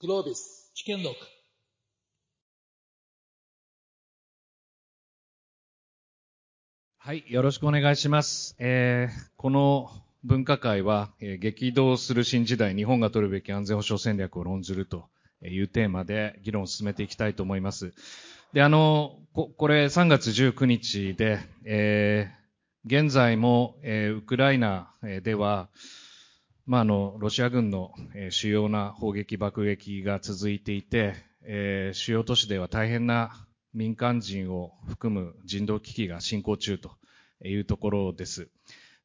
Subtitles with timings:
[0.00, 0.70] グロービス。
[0.74, 1.16] 知見録。
[6.98, 8.54] はい、よろしくお願いします。
[8.60, 9.90] えー、この
[10.22, 15.08] 分科会は、えー、激動する新時代、日本が取るべき安全保障戦略を論ずると
[15.42, 17.92] いうテーマで議論を進めていきたいと思います。
[18.52, 24.92] で、あの、ここれ3月19日で、えー、現在も、えー、ウクライナ
[25.24, 25.70] では、
[26.68, 36.90] まあ、あの、ロシア軍の、えー、主要な砲撃爆撃が続いていて、えー、主要都市では大変な民間人を含む人道危機が進行中と
[37.42, 38.50] いうところです。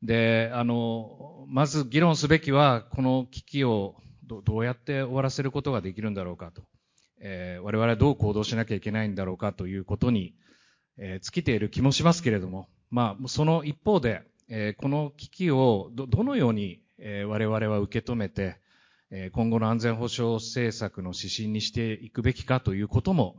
[0.01, 3.95] で、あの、まず議論すべきは、この危機を
[4.27, 6.63] どうやって終わらせることができるんだろうかと、
[7.21, 10.33] えー、我々はどう行動しなきゃいけないんだろうかということに、
[10.97, 18.55] えー、尽きている気もしますけれども、まあ、その一方で、えー、この危機をどのように、え、我々は受け止めて、
[19.11, 23.35] え、今後の安全保障政策の指針にしていくべきかということも、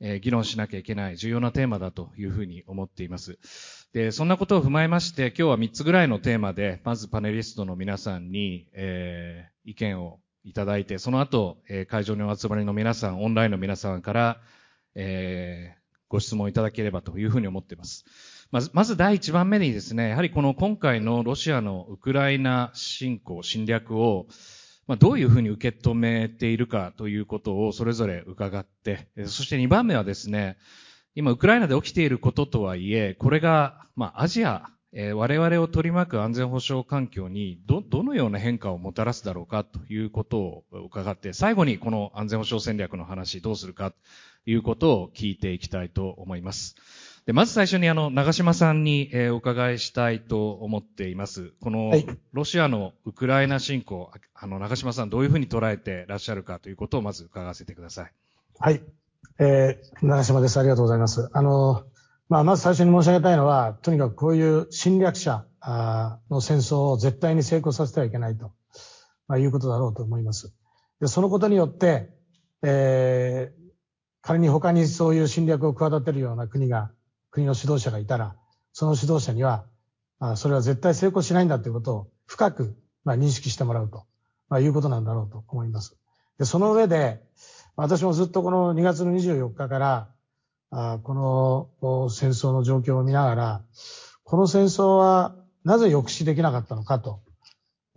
[0.00, 3.38] え、議論しなきゃいけない重要なテーマだというふうに思っています。
[3.94, 14.40] で、そんなことを踏まえまして、今日は3つぐらいのテーマで、まずパネリストの皆さんに、えー、意見をいただいて、その後、えー、会場にお集まりの皆さん、オンラインの皆さんから、
[14.94, 18.04] えー、ご質問いただければというふうに思っています。
[18.50, 24.26] まず、まず第一番目にですね、やはりこの今回のロシアのウクライナ侵攻、侵略を、
[24.86, 30.56] まあ、どういうふうに受け止めているかということをそれぞれ伺って、そして2番目はですね、
[31.14, 43.96] 今ウクライナで起きていることとはいえ、これが、まあ、アジアえー、我々を取り巻く安全保障環境にど、どのような変化をもたらすだろうかということを伺って、最後にこの安全保障戦略の話どうするかと
[44.46, 46.76] いうことを聞いていきたいと思います。
[47.26, 51.54] でまず最初にあの、長島さんに、えー、お伺いしたいと思っています。
[51.60, 51.92] この、
[52.32, 58.12] ロシアのウクライナ侵攻、あの、長島さんどういうふうに捉えてらっしゃるかということをまず伺わせてください。
[58.60, 58.80] はい。
[59.40, 60.60] えー、長島です。
[60.60, 61.28] ありがとうございます。
[61.32, 61.82] あの、
[62.28, 65.44] まあ、まず最初に申し上げたいのは、とにかくこういう侵略者
[66.30, 68.52] の戦争を絶対に成功させてはいけないと、
[69.26, 70.54] まあ、いうことだろうと思います。
[71.00, 72.08] で、そのことによって、
[72.62, 73.70] えー、
[74.22, 76.92] 仮に他にそういう侵略を企てるような国が、
[77.36, 78.34] 国の指導者がいたら、
[78.72, 79.66] その指導者には、
[80.18, 82.74] あそれは絶対成功しないんだということを深く、
[83.04, 84.06] まあ、認識してもらうと、
[84.48, 85.98] まあ、いうことなんだろうと思います。
[86.38, 87.22] で、その上で、
[87.76, 90.08] 私もずっとこの2月の24日から、
[90.70, 93.62] あこの戦争の状況を見ながら、
[94.24, 97.20] この戦争はなぜ抑止できなかったのかと、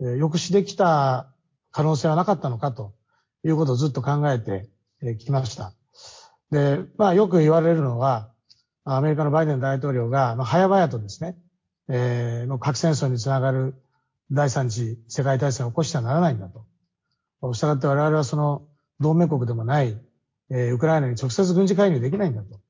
[0.00, 1.32] えー、抑止できた
[1.72, 2.92] 可能性はなかったのかと
[3.42, 4.68] いうことをずっと考えて
[5.16, 5.72] きました。
[6.50, 8.30] で、まあよく言われるのは、
[8.84, 11.36] アメリカのバイデン大統領が、まあ、早々とですね、
[11.88, 13.74] えー、核戦争につながる
[14.30, 17.54] 第三次世界大戦を起こしてはならないんだと。
[17.54, 18.66] したがって我々はその
[19.00, 19.98] 同盟国でもない、
[20.50, 22.60] えー、ウクライナに直接軍事介入できないんだと。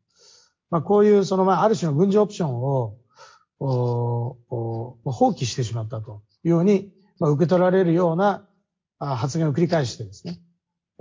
[0.71, 2.97] まあ、こういう、その、まあ、ある種の軍事オプションを、
[3.59, 4.39] 放
[5.33, 8.47] 棄してしまったというように、まあ、受け取られるような
[8.99, 10.39] 発言を繰り返してですね、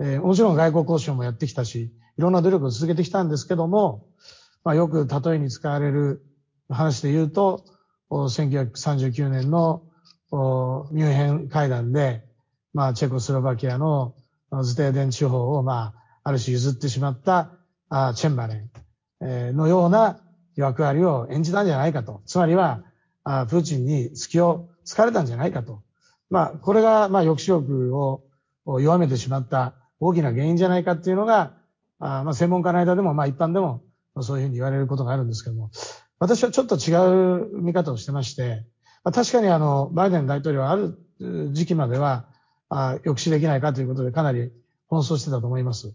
[0.00, 4.06] えー、もちろん外交交渉もやってきたし、いろんな努力を続けてきたんですけども、
[4.64, 6.22] まあ、よく例えに使われる
[6.68, 7.64] 話で言うと、
[8.10, 9.82] 1939年の
[10.90, 12.24] ミュンヘン会談で、
[12.72, 14.14] まあ、チェコスロバキアの
[14.62, 15.94] ズテーデン地方を、まあ、
[16.24, 17.50] ある種譲ってしまった
[18.14, 18.70] チェンバレン。
[19.56, 20.20] のような
[20.56, 22.22] 役割を演じたんじゃないかと。
[22.26, 22.82] つまりは、
[23.24, 25.82] プーチンに隙を突かれたんじゃないかと。
[26.30, 28.22] まあ、これが、まあ、抑止力を
[28.80, 31.54] 弱めてしまった大きな原因じゃないかっていうのが、
[31.98, 33.82] まあ、専門家の間でも、まあ、一般でも、
[34.22, 35.70] そういうふうに言われることがあるんですけども、
[36.18, 36.94] 私はちょっと違
[37.42, 38.64] う見方をしてまして、
[39.04, 40.98] まあ、確かにあの、バイデン大統領はある
[41.52, 42.26] 時期までは、
[42.68, 44.52] あ抑止できないかということでかなり
[44.88, 45.94] 奔走してたと思います。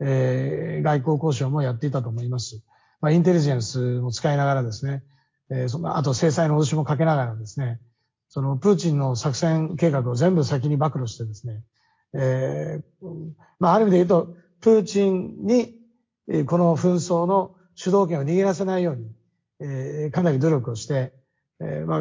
[0.00, 2.62] えー、外交交渉もやっていたと思います。
[3.00, 5.02] まあ、インテリジェンスも使いながらですね、
[5.50, 7.80] えー、その、あと制裁の脅しもかけながらですね、
[8.28, 11.62] その、プーチンの作戦計画を全部先に暴露してですね、
[12.14, 13.06] えー、
[13.58, 15.74] まあ、ある意味で言うと、プーチンに、
[16.46, 19.12] この紛争の主導権を握らせないように、
[19.60, 21.12] えー、かなり努力をして、
[21.60, 22.00] えー、まあ、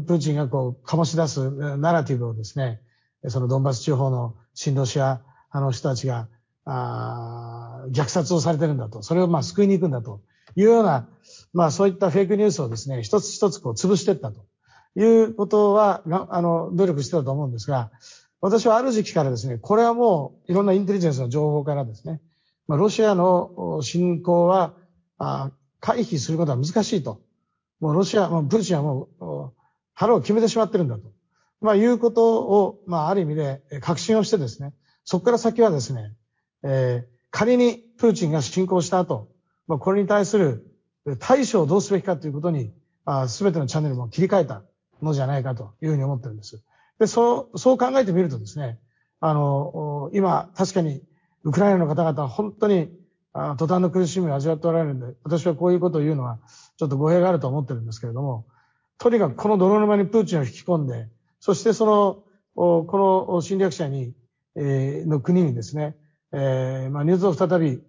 [0.00, 2.80] プーチンがこう、醸し出すナラティブをですね、
[3.28, 5.22] そのドンバス地方の親ロシア
[5.54, 6.28] 派の人たちが、
[6.66, 9.02] あ虐殺をされてるんだと。
[9.02, 10.22] それをまあ救いに行くんだと
[10.56, 11.08] いうような、
[11.52, 14.46] まあそういったフェイクニュースをですね、一つ一つこう潰していったと
[14.98, 17.90] いうことは、あの、努力してたと思うんですが、
[18.40, 22.20] 私はある時期からですね、これはもういろんなインテリジェンスの情報からですね、
[22.66, 24.74] まあ、ロシアの侵攻は、
[25.24, 25.50] あ
[25.80, 27.20] 回避することは難しいと。
[27.80, 29.52] もうロシア、もうプーチンはもう
[29.94, 31.12] 腹を決めてしまってるんだと。
[31.60, 34.72] まあいうことを、まあある意味で確信をしてですね、
[35.04, 36.14] そこから先はですね、
[36.62, 39.28] えー、仮にプーチンが侵攻した後、
[39.66, 40.66] まあ、これに対する
[41.18, 42.72] 対処をどうすべきかということに、
[43.28, 44.62] すべてのチャンネルも切り替えた
[45.02, 46.62] のじゃないかというふうに思ってるんです。
[46.98, 48.78] で、そう、そう考えてみるとですね、
[49.20, 51.02] あの、今、確かに、
[51.44, 52.90] ウクライナの方々は本当に、
[53.34, 56.38] あ途端の苦しみを味わっておられるんで、私はこういうことを言うのは、
[56.78, 58.46] ちょっと語弊があると思ってるんですけれども、
[58.98, 61.08] とにかくこの泥沼にプーチンを引き込んで、
[61.40, 62.22] そしてその、
[62.54, 64.14] この侵略者に、
[64.54, 65.96] えー、の国にですね、
[66.32, 67.82] えー、まあ、ニュースを再び、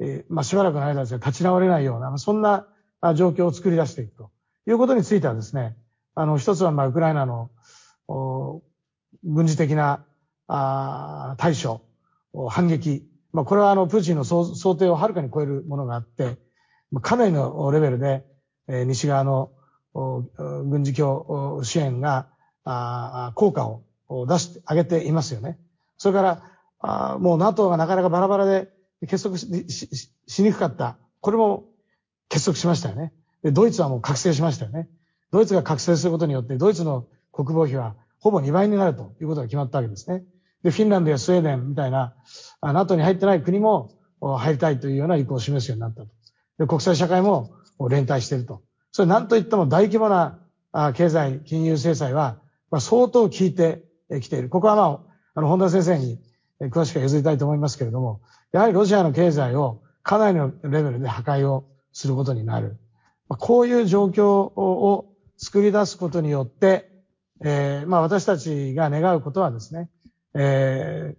[0.00, 2.66] えー、まあ、しばらくの間ですね、立ち直れないような、そんな
[3.14, 4.30] 状況を作り出していくと
[4.66, 5.76] いうことについてはですね、
[6.16, 7.50] あの、一つは、まあ、ウクライナの、
[9.22, 10.04] 軍事的な、
[10.48, 11.82] あ対処、
[12.48, 13.08] 反撃。
[13.32, 16.38] まあ、これはあの、プーチンの想定をはるかに超えるものがあって、
[17.02, 18.24] かなりのレベルで、
[18.68, 19.50] えー、西側の
[19.94, 22.28] 軍事協支援が、
[22.64, 25.58] あ効果を出してあげていますよね。
[25.96, 26.42] それから、
[26.80, 28.68] あもう NATO がなかなかバラバラで
[29.02, 29.48] 結束し
[30.26, 30.98] しにくかった。
[31.20, 31.64] これも
[32.28, 33.12] 結束しましたよね。
[33.42, 34.88] で、ドイツはもう覚醒しましたよね。
[35.30, 40.24] ドイツが覚醒することによって、ドイツの国防費はほぼ2倍になるということが決まったわけですね。
[40.62, 42.14] で、フィンランドやスウェーデンみたいな、
[42.62, 46.08] NATO に入ってない国も入りたいというような意向を示すようになったと。
[46.58, 47.50] で、国際社会も
[47.88, 48.62] 連帯していると。
[48.90, 50.40] それ何と言っても大規模な
[50.94, 52.40] 経済、金融制裁は
[52.80, 53.84] 相当効いて
[54.20, 54.48] きている。
[54.48, 55.00] ここはまあ、
[55.34, 56.20] あの、本田先生に
[56.60, 58.20] 詳しく譲りたいと思いますけれども、
[58.52, 62.78] やはりロシアの経済をかなりのレベルで破壊をすることになる。
[63.28, 66.90] こういう状況を作り出すことによって、
[67.44, 69.90] えー、まあ私たちが願うことはですね、
[70.40, 71.16] え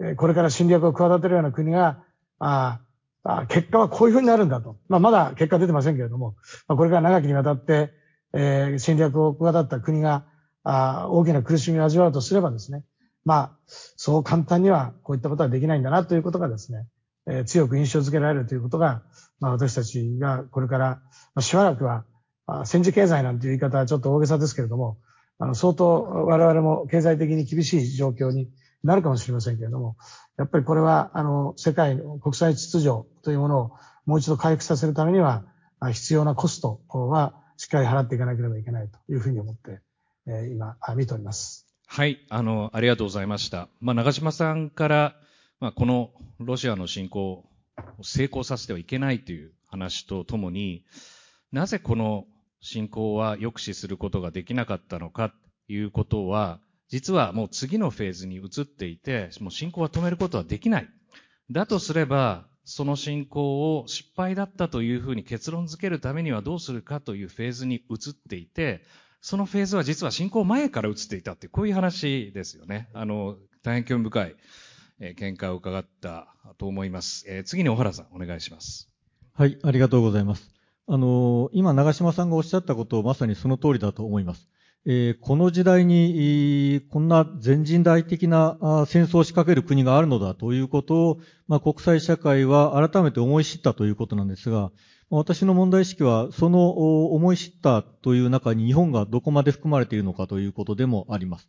[0.00, 2.02] ー、これから侵略を企てるような国が、
[2.38, 2.80] あ
[3.24, 4.78] あ結果はこういうふうになるんだと。
[4.88, 6.34] まあまだ結果出てませんけれども、
[6.66, 7.92] まあ、これから長きにわたって、
[8.32, 10.24] えー、侵略を企った国が、
[10.64, 12.84] あ大きな苦しみを味わうとすればですね、
[13.24, 16.86] まあ、そう簡単にはこういったことはできないんだなということがですね、
[17.28, 19.02] えー、強く印象づけられるということが、
[19.38, 21.00] まあ私たちがこれから、ま
[21.36, 22.04] あ、しばらくは、
[22.64, 24.98] 戦時経済なんていう言い方はちょっと大げさですけれども、
[25.38, 28.50] あの、相当我々も経済的に厳しい状況に
[28.82, 29.96] なるかもしれませんけれども、
[30.38, 33.72] やっぱりこれは、あの、世界の国際秩序というものを
[34.06, 35.44] もう一度回復させるためには、
[35.92, 39.80] 必要なコストはしっかり払っていかなければいけないというふうに思って、
[40.26, 41.66] えー、今、見ております。
[41.86, 43.68] はい、あの、ありがとうございました。
[43.80, 45.16] まあ、長島さんから、
[45.60, 47.44] まあ、このロシアの侵攻を
[48.02, 50.84] 成功させてはいけないという話とともに、
[51.52, 52.24] なぜこの
[52.60, 56.60] 侵攻は抑止することができなかったのかということは、
[56.92, 60.88] 実はもう次のフェーズに移っていて、もう侵攻は止めることはできない。
[61.50, 68.82] だとすれば、その侵攻を失敗だったというふうに結論付けるためにはどうするかというフェーズに移っていて、
[69.22, 72.90] そのフェーズは実は侵攻前から移っていたってこういう話ですよね。
[72.92, 74.36] あの、大変興味深い、
[75.00, 76.26] えー、見解を伺った
[76.58, 77.24] と思います。
[77.26, 78.90] えー、次に小原さんお願いします。
[79.32, 80.50] はい、ありがとうございます。
[80.86, 84.51] あの、今、長島さんがおっしゃったことをまさにその通りだと思います。
[84.84, 88.56] えー、この時代に、こんな全人代的な
[88.88, 94.72] 戦争を仕掛ける国があるのだということを、まあ、国際社会は改めて思い知ったということなんですが、
[95.08, 96.70] 私の問題意識は、その
[97.12, 101.48] 思い知ったという中に日本がどこまで含まれているのかということでもあります。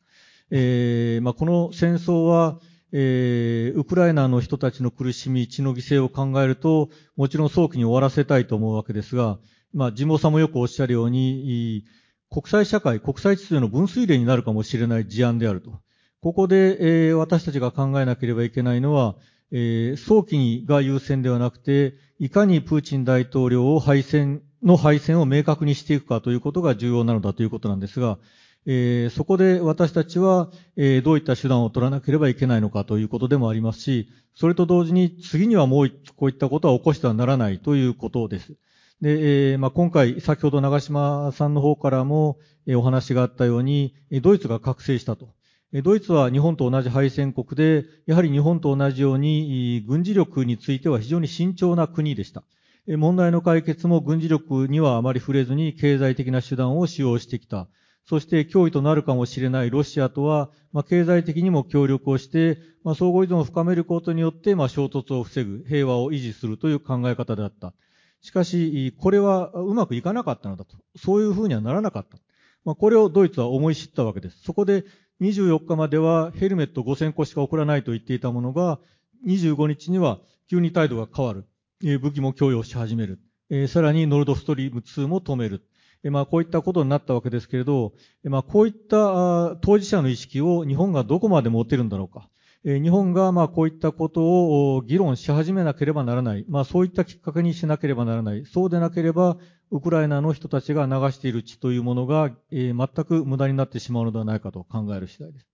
[0.51, 2.59] えーまあ、この戦争は、
[2.91, 9.39] えー、ウクライナの人たちの苦しみ、血の犠牲を考えると、もちろん早期に終わらせたいと思うわけですが、
[9.74, 11.86] まあ、地毛さんもよくおっしゃるように、
[12.34, 15.72] 国際社会、国際秩序の分水嶺になるかもしれない事案であると。
[16.20, 19.16] ここで、えー、私たちが考えなければいけないのは、
[19.52, 28.18] えー、早期にが優先ではなくて、いかにプーチン大統領を敗戦の敗戦を明確にしていくかということが重要なのだということなんですが、
[28.66, 38.56] えー、そこで私たちは、えー、どういった手段を取らなければいけないのかということでもありますし、それと同時に次にはもうこういったことは起こしてはならないということです。
[39.01, 45.33] で、え、まあ、今回、先ほど長島さんの方からも、えお話があったように、ドイツが覚醒したと。
[45.83, 52.43] ドイツは日本と同じ敗戦国で、やはり日本と同じように、軍事力については非常に慎重な国でした。
[52.88, 57.67] 問題の解決も軍事力にはあまり触れずに経済的な手段を使用してきた。
[58.05, 67.73] そして脅威となるかもしれないロシアとは、まあ、経済的にも協力をして、まあ、相互依存を深めることによって、まあ、衝突を防ぐ、平和を維持するという考え方であった。
[68.24, 70.77] しかし、これはうまくいかなかったのだと。
[70.96, 72.18] そういうふうにはならなかった。
[72.63, 74.42] まあ、これをドイツは思い知ったわけです。
[74.44, 74.86] そこで
[75.22, 78.80] 24日まではヘルメット5000個しか送らないと言っていたものが、
[79.27, 81.46] 25日には急に態度が変わる。
[82.00, 83.20] 武器も供与し始める。
[83.68, 85.65] さらにノルドストリーム2も止める。
[86.06, 92.30] まあ、こういったことになったわけですけれど、まあ、こういった当事者の意識を日本がどこまで持てるんだろうか。
[92.65, 96.46] え日本がまあこういったことを議論し始めなければならない。
[96.48, 98.46] まあそういったきっかけにしなければならない。
[98.46, 99.38] そうでなければ、
[99.72, 105.48] ウクライナの人たちが流している血というものが、えー、全く無駄になってしまうのではないかと考える次第です。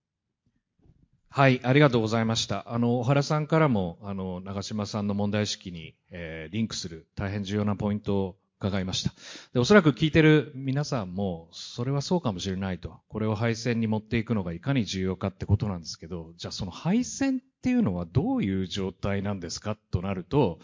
[1.31, 2.73] はい、ありがとうございました。
[2.73, 9.13] あの、小原さんからも、あの、長島さんの問題意識に、えー、リンクする大変重要なポイントを伺いました。
[9.53, 12.99] で、おそらく聞いてる皆さんも、それはそうかもしれないと。
[13.07, 20.59] これを配線に持っていくのがいかに重要かってことなんですけど、じゃあその配線っていうのはどういう状態なんですかとなると、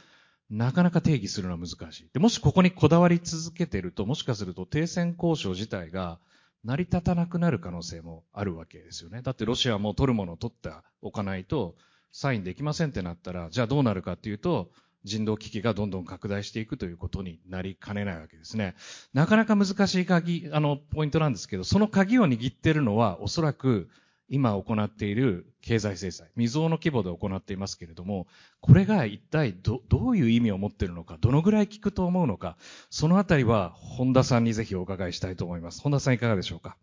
[0.50, 2.10] なかなか定義するのは難しい。
[2.14, 6.20] で、もしここにこだわり続けてると、もしかすると停戦交渉自体が
[6.66, 9.22] 成り立たなくなる可能性もあるわけですよね。
[9.22, 10.70] だってロシアも取るものを取って
[11.02, 11.76] おかないと、
[12.12, 14.72] サインできませんってなったら、じゃあどうなるかっていうと、
[15.06, 18.76] 人道危機がどんどん拡大していくということになりかねないわけですね。
[19.14, 23.90] なかなか難しい鍵、あの、ポイントなんですけど、その鍵を握っているのは、おそらく、
[24.28, 28.26] 今行っている経済制裁、未曾有の規模で行っていますけれども、
[28.60, 32.58] これが一体ど、どういう意味を持っているのか、どのぐらい効くと思うのか、
[32.90, 35.80] そのあたりは本田さんにぜひお伺いしたいと思います。
[35.80, 36.76] 本田さんいかがでしょうか？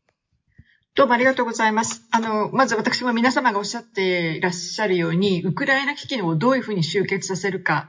[0.94, 2.06] どうもありがとうございます。
[2.10, 7.88] あの、まず私も皆様がおっしゃっていらっしゃるように、ウクライナ危機をどういうふうに終結させるか、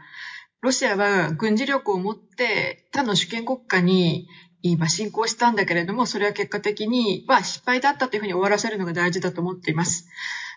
[0.61, 4.29] ロシアは軍事力を持って他の主権国家に
[4.61, 10.07] 今侵攻したんだけれども、それは結果的には失敗だったというふうに終わらせるのが大事だと思っています。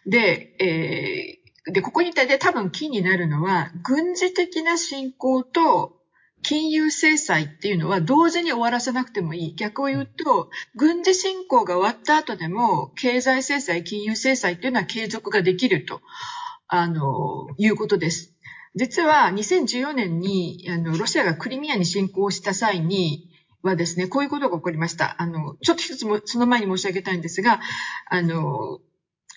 [0.06, 5.96] で、えー、で、ここに対して多分キーになるのは、軍事的な侵攻と
[6.42, 9.54] 金融制裁っていうのは同時に終わらせなくてもいい。
[9.54, 16.00] 逆を言うと、軍事侵攻が終わった後でも、経済制裁、金融制裁っていうのは継続ができると、
[16.68, 18.36] あの、いうことです。
[18.76, 23.30] 実は2014年にあのロシアがクリミアに侵攻した際に
[23.62, 25.20] はですね、こういうことが起こりました。
[25.20, 27.60] あの、ちょっと一つもその前に申し上げたいんですが、
[28.10, 28.80] あの、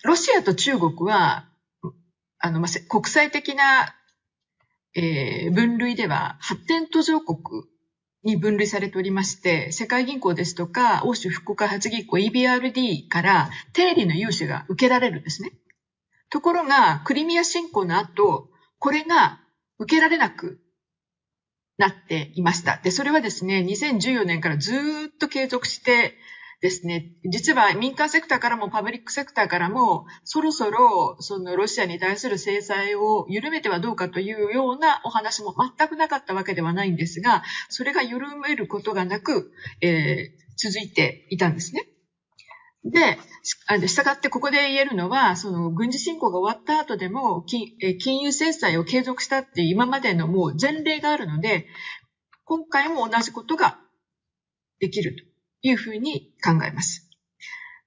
[0.03, 1.50] ロシアと中国は、
[2.38, 3.96] あの、ま国際的な、
[4.96, 7.63] えー、分類では発展途上国
[8.24, 15.51] に分類されておりまして、世界銀行ですとか、欧州復興開発銀行 EBRD から定理の融資が受けられるんですね。
[16.29, 19.39] ところが、クリミア侵攻の後、これが
[19.77, 20.60] 受けられなく
[21.77, 22.79] なっていました。
[22.84, 26.15] で、それはですね、2014年からずっと継続して
[26.61, 41.87] ですね、実は民間セクターからもパブリックセクターからも、そろそろそのロシアに対する制裁を緩めてはどうかというようなお話も全くなかったわけではないんですが、それが緩めることがなく、えー、続いていたんですね。
[42.83, 43.17] で、
[43.87, 51.67] したがってここで言えるのは、その軍事侵攻が終わった後でも金金融制裁を継続したっていう今までのもう前例があるので、
[52.43, 53.79] 今回も同じことが
[54.79, 55.28] できると
[55.61, 57.09] というふうに考えます。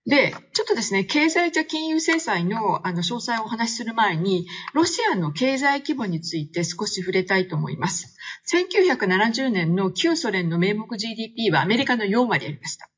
[0.05, 8.17] で、ちょっとですね、経済じ金融制裁のあの詳細をお話しする前に、ロシアの経済規模について少し触れたいと思います。
[8.51, 12.91] 1970年の旧ソ連の名目 GDP はアメリカの4割ありました。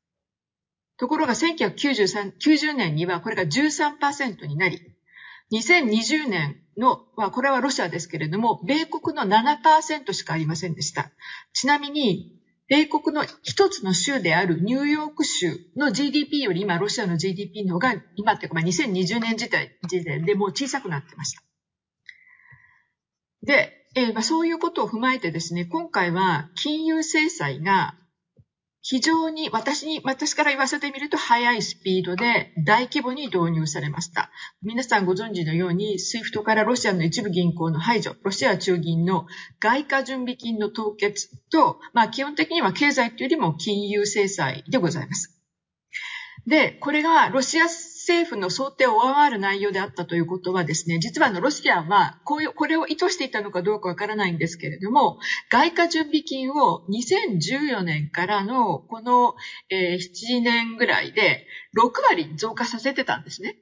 [0.97, 4.79] ところが1990年にはこれが13%になり、
[5.51, 11.11] 2020年の、まあ、これはロシアですけれども、米国の7%しかありませんでした。
[11.53, 12.31] ちなみに、
[12.67, 21.43] 米国の一つの州であるニューヨーク州の GDP より今、ロシアの GDP の方が、今っていうか、まあ、2020年時代時点でもう小さくなってました。
[23.43, 27.95] で、えー、まあ、そういうことを踏まえてですね、今回は金融制裁が
[28.87, 34.29] 非常に私に、私から言わせてみると速いスピードで大規模に導入されました。
[34.61, 39.25] 皆さんご存知のように、スイフトからロシアの一部銀行の排除、ロシア中銀の
[39.59, 45.35] 外貨準備金の凍結と、まあ基本的には経済というよりも金融制裁でございます。
[46.45, 47.67] で、これがロシア
[48.05, 55.17] 政府の想定を上回る内容であったということはですね、実はあのロシアはこういう、これを意図していたのかどうかわからないんですけれども、
[55.49, 59.33] 外貨準備金を2014年からのこの、
[59.71, 63.57] えー、7年ぐらいで6割増加させてたんですね。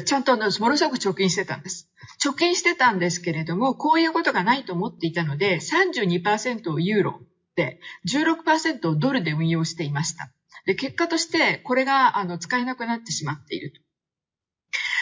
[0.00, 1.90] ちゃんとあのものすごく貯金してたんです。
[2.24, 7.20] 貯金してたんですけれども、こういうことがないと思っていたので、32%をユーロ
[7.54, 7.80] で、
[8.10, 10.30] 16%をドルで運用していました。
[10.66, 13.80] で、結果として、これが、あの、使えなくなってしまっていると。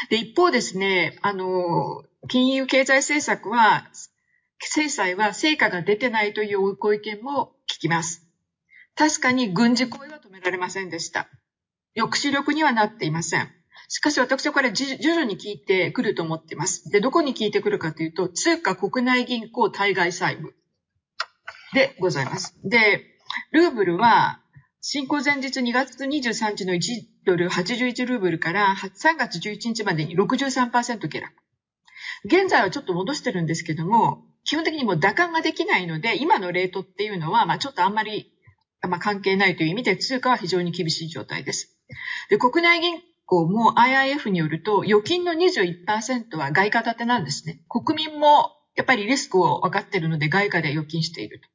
[0.08, 3.90] で、一方ですね、あの、金融経済政策は、
[4.60, 8.26] 制裁は成果が出てないというご意見も聞きます。
[8.94, 11.28] 確かに軍事行為は止められませんでした。
[11.96, 13.50] 抑止力にはなっていません。
[13.88, 16.90] しかし私はこれ徐々に効いてくると思っています。
[16.90, 20.54] で、どこに効いてくるかというと、通貨国内銀行対外債務
[21.74, 22.54] でございます。
[22.62, 23.04] で、
[23.52, 24.40] ルーブルは
[24.92, 26.80] 侵攻前日2月23日の1
[27.24, 31.32] ドル81ルーブルから3月11日までに63%下落。
[32.24, 38.32] 現在はちょっと戻してるんですけども、基本的にもう打艦ができないので、今のレートっていうのは、まあちょっとあんまり、
[38.82, 41.72] まあ、関係ないという意味で、通貨は非常に厳しい状態です。
[42.28, 47.60] で国内銀行も IIF によると、預金の21%は外貨建てなんですね。
[47.68, 51.48] 国民もやっぱりリスクを分かってるので外貨で預金していると。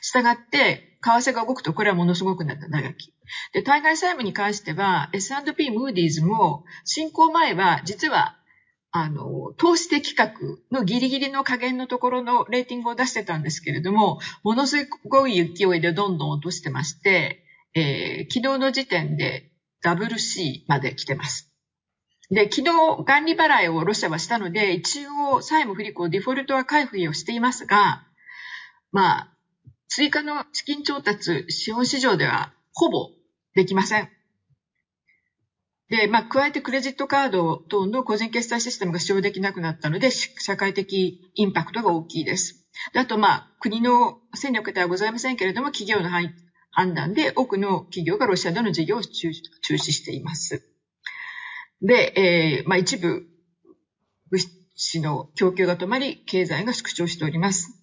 [0.00, 3.12] したがって、為替が動くと、これはものすごくなった長き。
[3.52, 8.36] で、対外債務に関しては、S&P ムーディーズも、進行前は、実は
[8.92, 19.52] あの、投資的格のギリギリの加減のところのレーティングを出してたんですけれども、ものすごい勢いでどんどん落としてまして、えー、昨日の時点で
[19.84, 21.52] WC まで来てます。
[22.30, 28.04] で、昨日、管理払いをロシアはしたので、一応債務不履行、デフォルトは回復をしていますが、
[28.90, 29.36] まあ、
[29.90, 33.10] 追加の資金調達、資本市場ではほぼ
[33.56, 34.08] できません。
[35.88, 42.64] で、まあ、加えてクレジットカード等の個人決済システムが使用できなくなったので、社会的インパクトが大きいです。
[42.92, 46.08] であと、まあ、国の戦力ではございませんけれども、企業の
[46.70, 50.64] 判断で多くの企業がロシアでの事業を中止しています。
[51.82, 53.26] で、えー、まあ、一部
[54.30, 57.79] 物資の供給が止まり、経済が縮小しております。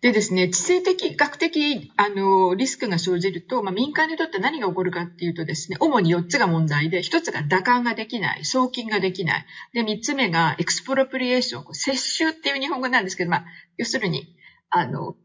[0.00, 9.46] でですね、地政的、学的、あの、リスクが生じると、まあ、民間にとって何が起こるかっていうとですね、主に4つが問題で、1つが打艦ができない、送金ができない。
[9.74, 13.44] で、3つ目が expropriation、接収っていう日本語なんですけど、まあ、
[13.76, 14.34] 要するに、
[14.70, 15.16] あの、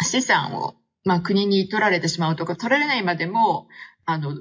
[0.00, 3.66] 資産を、まあ、国に取られてしまうとか、取られないまでも、
[4.04, 4.32] あの、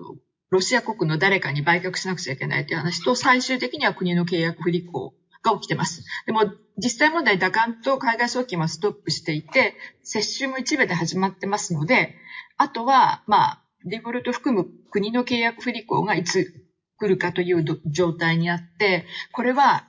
[0.52, 6.04] ロシア国の誰かに売却しなくちゃいけないという話と、最終的には国の契約不履行が起きてます。
[6.28, 6.42] でも、
[6.78, 12.16] 実際問題、兌換と海外送金はストップしていて、接収も一部で始まってますので、
[12.58, 16.66] あとは、まあ、デフォルト含む国の契約不履行がいつ
[16.98, 19.88] 来るかという状態にあって、これは、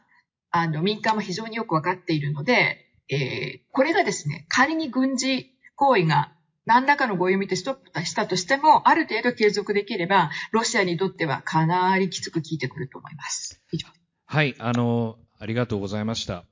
[0.51, 2.79] あの、民間も非常によくわかっているので、
[3.11, 6.33] えー、これがですね、仮に軍事行為が
[6.67, 13.63] 何らかの合意を見てストップしたとしても、ある程度継続できれば、ロシアにとってはかなりきつく効いてくると思います。
[13.71, 13.89] 以上。
[14.27, 16.45] はい、あの、ありがとうございました。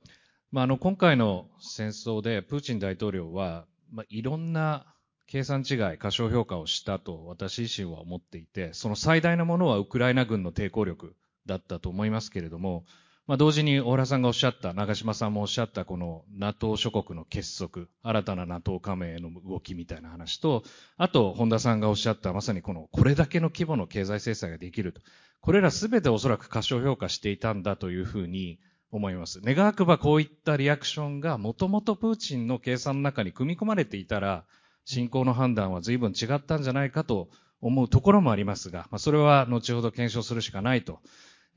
[0.53, 4.85] まあ、あの、今回の戦争で、プーチン大統領は、まあ、いろんな
[5.25, 11.15] 計算違い、過小評価をしたと私自身は思っていて、その最大のものはウクライナ軍の抵抗力
[11.47, 12.85] だったと思いますけれども、
[13.25, 20.61] まあ、同時に大原さんがおっしゃった、長島さんもおっしゃったこの NATO 諸国の結束、新たな NATO 加盟への動きみたいな話と、
[20.97, 25.01] あと、本田さんがおっしゃったまさにこの、これだけの規模の経済制裁ができると。
[25.41, 28.59] これらすべておそらく過小評価していたんだというふうに
[28.97, 29.41] 思います。
[29.43, 34.45] 願わくばこういったリアクションがもともとプーチンの計算の中に組み込まれていたら、
[34.85, 37.29] 侵攻の判断は随分違ったんじゃないかと
[37.61, 40.99] 思うところもありますが、まあ、それは後ほど検証するしかないと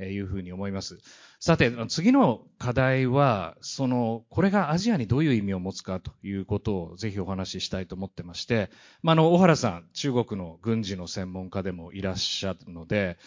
[0.00, 0.98] いうふうに思います。
[1.40, 8.70] さて、次の課題は、その、これがアジアにどういう意味を持つかということをぜひお話ししたいと思ってまして、
[9.02, 13.18] まあ、あの、小原さん、中国の軍事の専門家でもいらっしゃるので、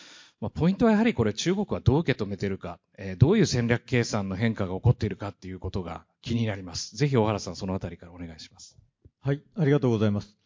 [0.41, 6.95] まあ、ポイントはやはりこれ中国はどう受け止めているか、えー、どういう戦略計算の変化が起こっているかっていうことが気になります。
[6.95, 8.77] ぜひ小原さんそのあたりからお願いします。
[9.21, 10.37] はい、ありがとうございます。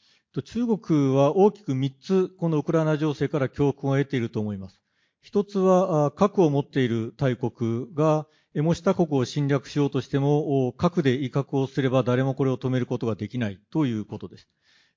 [0.41, 4.81] 中国は大きく3つこのウクライナ情勢から教訓を得ていると思います。
[5.21, 8.25] 一つは核を持っている大国が
[8.55, 14.47] もし他国を侵略しようとしても核で威嚇をすれば誰もこれを止めることができないということです。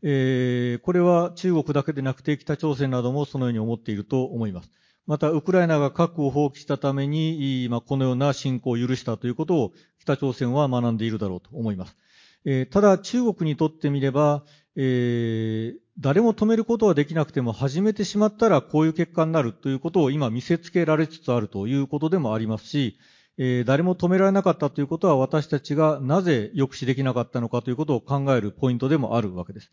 [0.03, 4.71] えー、これは中国だけでなくて北朝鮮などもそのように思っていると思います。
[5.07, 11.97] また、ウクライナが核を放棄したために、まあ、このような侵攻を許したということを北朝鮮は学んでいるだろうと思います。
[12.45, 14.45] えー、ただ、中国にとってみれば、
[14.77, 22.99] えー、誰も止めることはできなくても始めてしまったらこういう結果になるということを今見せつけられつつあるということでもありますし、
[23.39, 29.71] えー、誰も止められなかったということは私たちがなぜ抑止できなかったのかということを考えるポイントでもあるわけです。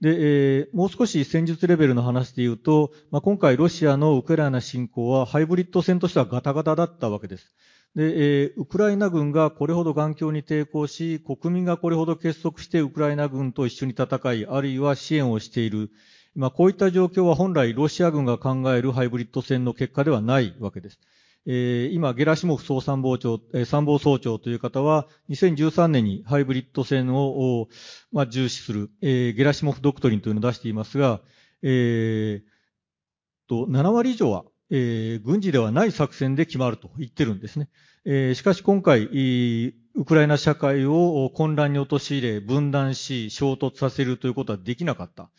[0.00, 0.16] で、
[0.60, 7.52] えー、もう少し戦術レベルの話で言うと、まあ、今回ロシアのウクライナ侵攻はハイブリッド戦としてはガタガタだったわけです。
[7.94, 15.90] で、えー、ウクライナ軍がこれほど頑強に抵抗し、国民がこれほど結束してウクライナ軍と一緒に戦い、あるいは支援をしている。
[16.34, 21.00] まあ、こういった状況は本来ロシア軍が考えるハイブリッド戦の結果ではないわけです。
[21.46, 27.68] えー、今、ゲラシモフ総参謀長、えー、参謀総長という方は、2013年にハイブリッド戦を、
[28.12, 31.20] まあ、重視する、えー、ゲラシモフドクトリンというのを出していますが、
[31.62, 32.50] えー、
[33.48, 37.68] と、7割以上は、えー、軍事ではない作戦で決まると言ってるんですね。
[38.04, 39.04] えー、しかし今回、
[39.94, 45.30] ウクライナ社会を混乱に陥れ、分断し、衝突させるということはできなかった。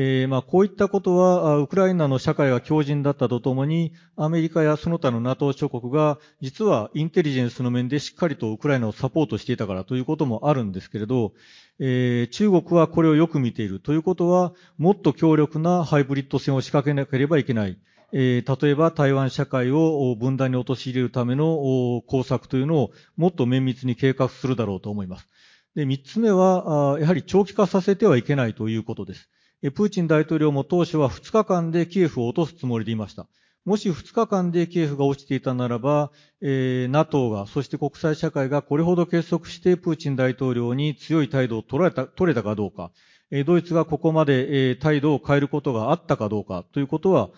[0.00, 11.32] えー、まあ、こういったことは、ウクライナの社会が強靭だったとともに、アメリカやその他の NATO 諸国が、実はインテリジェンスの面でしっかりとウクライナをサポートしていたからということもあるんですけれど、
[11.80, 17.76] えー、中国はこれをよく見ているということは、もっと強力なハイブリッド戦を仕掛けなければいけない。
[18.12, 25.28] えー、例えば台湾社会を分断に陥れるための工作というのをもっと綿密に計画するだろうと思います。
[25.74, 29.28] で、三つ目は、やはり長期化させてはいけないということです。
[29.60, 33.26] プーチン大統領も当初は2日間でキエフを落とすつもりでいました。
[33.64, 42.92] もし2日間でキエフが落ちていたならば、えー、NATO が、そして国際社会がこれほど結束してプーチン大統領に強い態度を取られた、取れたかどうか、
[43.30, 47.30] えー、ドイツがここまで、えー、態度を変えることがあったかどうかということは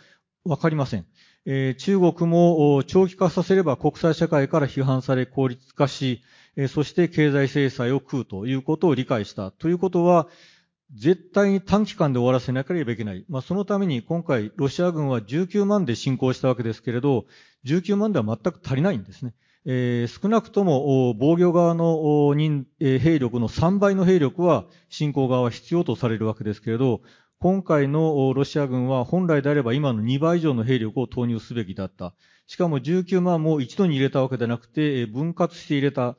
[0.44, 1.06] わかりません。
[1.46, 6.22] えー、中国も長期化させれば国際社会から批判され効率化し、
[6.56, 10.28] え、そして経済制裁を食うということを理解したということは、
[10.94, 13.24] 絶対に短期間で終わらせなければいけない。
[13.28, 17.26] まあ、そのために今回ロシア軍は19万で侵攻したわけですけれど、
[17.64, 19.34] 19万では全く足りないんですね。
[19.66, 27.02] えー、少なくとも防御側の人、えー、兵力の3倍の兵力は侵攻側は必要とされるわけですけれど、
[27.38, 32.14] 今回のロシア軍は本来であれば今の2倍以上の兵力を投入すべきだった。
[32.46, 36.16] しかも19万も一度に入れたわけではなくて、分割して入れた。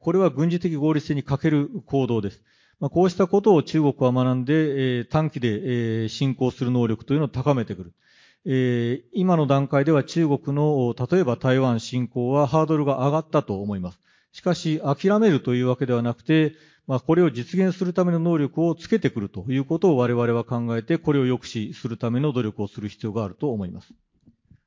[0.00, 2.42] これは軍事的合理性に欠ける行動です。
[2.80, 4.52] まあ、こうしたことを中国は学んで、
[4.98, 7.94] えー、短期で、えー、進行する能力というのを高めてくる。
[8.46, 13.98] えー、今の段階では中国の、例えば台湾侵攻はハードルが上がったと思います。
[14.32, 16.54] しかし、諦めるというわけではなくて、
[16.86, 23.94] まあ、これを実現するための能力をつけてくるということを我々は考えて、これを抑止するための努力をする必要があると思います。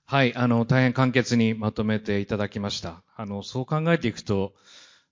[0.05, 3.03] はい、あの、大変簡潔にまとめていただきました。
[3.15, 4.53] あの、そう考えていくと、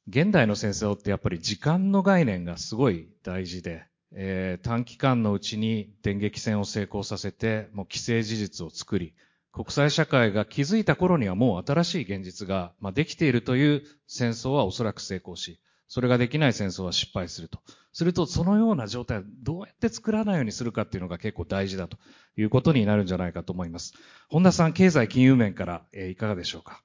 [0.07, 9.13] 現代の戦争ってやっぱり時間の概念がすごい大事で、えー、短期間のうちに電撃戦を成功させて、もう既成事実を作り、
[9.51, 17.59] 国際社会が気づいた頃にはもう新しい現実が、まあ、できているという戦争はおそらく成功し、それができない戦争は失敗すると。
[17.93, 21.97] すると、そのような状態をどうやって作らないようにするかっていうのが結構大事だと
[22.37, 23.93] いうことになるんじゃないかと思います。
[24.29, 26.81] 本田さん、経済金融面から、えー、いかがでしょうか？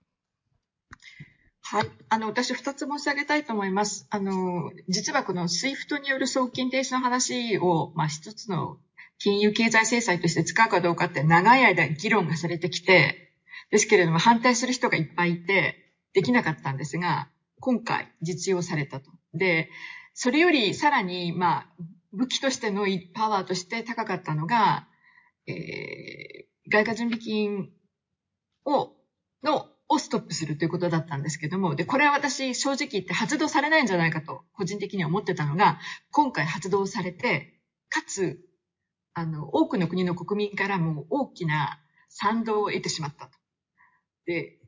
[1.72, 1.90] はい。
[2.08, 4.08] あの、私二つ申し上げたいと思います。
[4.10, 8.78] あの、実はこの SWIFT による送金停止の話を、まあ一つの
[9.20, 13.36] 金融経済制裁として使うかどうかって長い間議論がされてきて、
[13.70, 17.28] ですけれども反対する人がいっぱいいて、できなかったんですが、
[17.60, 19.08] 今回実用されたと。
[19.34, 19.70] で、
[20.12, 21.66] それよりさらに、まあ、
[22.12, 24.88] 武器としてのパワーとして高かったのが、
[25.46, 27.70] えー、外貨準備金
[28.64, 28.90] を、
[29.44, 35.80] のをストップするということだったんですけども、で、これは私正直言って発動されないんじゃないかと個人的には思ってたのが、
[36.12, 38.40] 今回発動されて、かつ、
[39.14, 43.32] あの、多くの国の国民からも大きな賛同を得てしまったと。
[44.26, 44.58] で、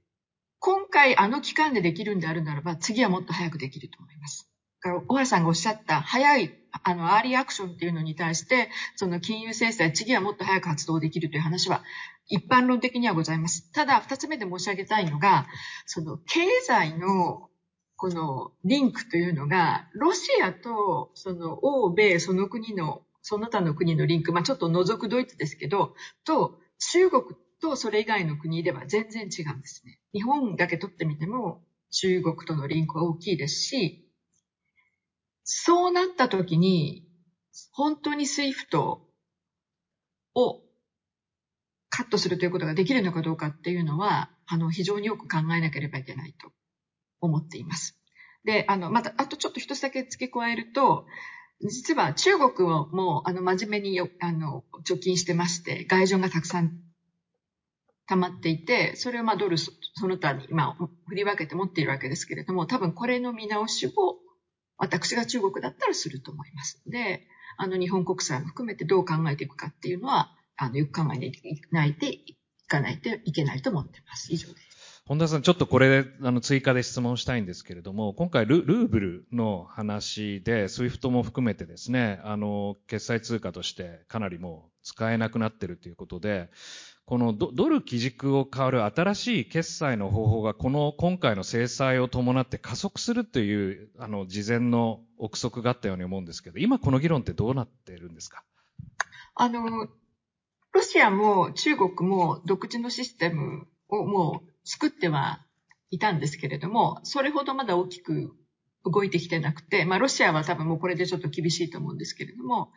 [0.58, 4.48] 今回あの期間でできるんであるならば、次はもっと早くできると思います。
[4.82, 11.84] だから小原さんがおっしゃった早い、あの、アーリーアクションっていうのに対して、その金融制裁、次はもっと早く発動できるという話は、
[12.28, 13.70] 一般論的にはございます。
[13.72, 15.46] ただ、二つ目で申し上げたいのが、
[15.86, 17.50] その経済の
[17.96, 27.22] このリンクというのが、ロシアとその欧米、その国の、その他の国のリンク、まあちょっと除くドイツですけど、と中国
[27.60, 30.00] とそれ以外の国では全然違うんですね。
[30.12, 34.08] 日本だけ取ってみても中国とのリンクは大きいですし、
[35.44, 37.06] そうなった時に、
[37.72, 39.06] 本当にスイフト
[40.34, 40.60] を
[41.94, 46.50] カットするということができるのかどうかっていうのは、あの、非常によく考えなければいけないと
[47.20, 47.98] 思っています。
[48.44, 51.04] で、あの、また、あとちょっと一つだけ付け加えると、
[51.60, 56.80] 実は中国をもう、あの、真面目にあの、貯金してまして、外準がたくさん
[58.06, 59.70] 溜まっていて、それをまあドルそ
[60.08, 63.90] の他に、まあ、振り分けて持っているわけですけれども、多分これの見直しを
[64.78, 66.82] 私が中国だったらすると思います。
[66.86, 67.26] で、
[67.58, 71.18] あの日本国債も含めてどう考えていくかっていうのは、あのよく考え
[71.72, 72.36] ないとい
[72.68, 74.32] かないといけないと思ってます。
[74.32, 75.02] 以上です。
[75.04, 86.50] 本田さん、ちょっとこれ、あの、追加で質問したいんですけれども、今回ル、ルーブルの話で、スイフトも含めてですね、あの、決済通貨としてかなりもう使えなくなってるということで、
[87.04, 98.44] このドル基軸を変わる新しい決済の方法がこの今回の制裁を伴って加速するというあの事前の憶測があったように思うんですけど、今この議論ってどうなっているんですか？
[99.34, 99.88] あの、
[100.72, 105.44] ロシアも中国も独自のシステムをもう作っては
[105.90, 108.32] いたんですけれども、それほどまだ大きく
[108.84, 112.72] 動いてきてなくて、まあロシアは多分もうこれでちょっと厳しいと思うんですけれども、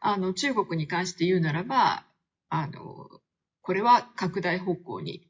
[0.00, 2.06] あの、中国に関して言うならば、
[2.48, 3.08] あの、
[3.62, 5.28] これは拡大方向に、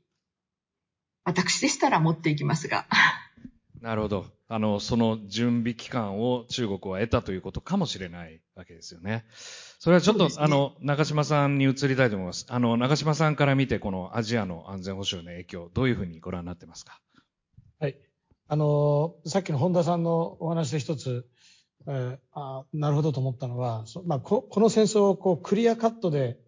[1.24, 2.86] 私でしたら持っていきますが。
[3.80, 4.39] なるほど。
[4.52, 9.24] あの、その準備期間を中国は得たということかもしれないわけですよね。
[9.78, 12.46] それはちょっと、ね、あの、中島さんに移りたいと思います。
[12.48, 17.00] あの、中島さんから見て、このアジアの安全保障の影響、どういうふうにご覧になってますか？
[17.78, 17.96] はい。
[18.48, 21.28] あの、さっきの本田さんのお話で一つ、
[21.86, 26.38] えー、あなるほどと思ったのは、まあ、ここの戦争をこうクリアカットで、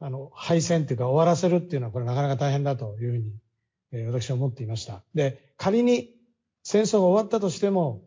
[0.00, 3.32] あの、敗戦っていうか終わらせるっていうのは、これなかなか大変だというふうに、
[3.92, 5.04] えー、私は思っていました。
[5.14, 6.10] で、仮に
[6.66, 8.02] 戦争が終わったとしても、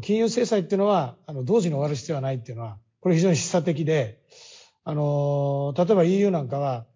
[0.00, 4.22] 金融制裁っていうのは、あの、同時に終わる必要はないっていうのは、これ非常に示唆的で、
[4.84, 6.86] あの、例えば EU なんかは、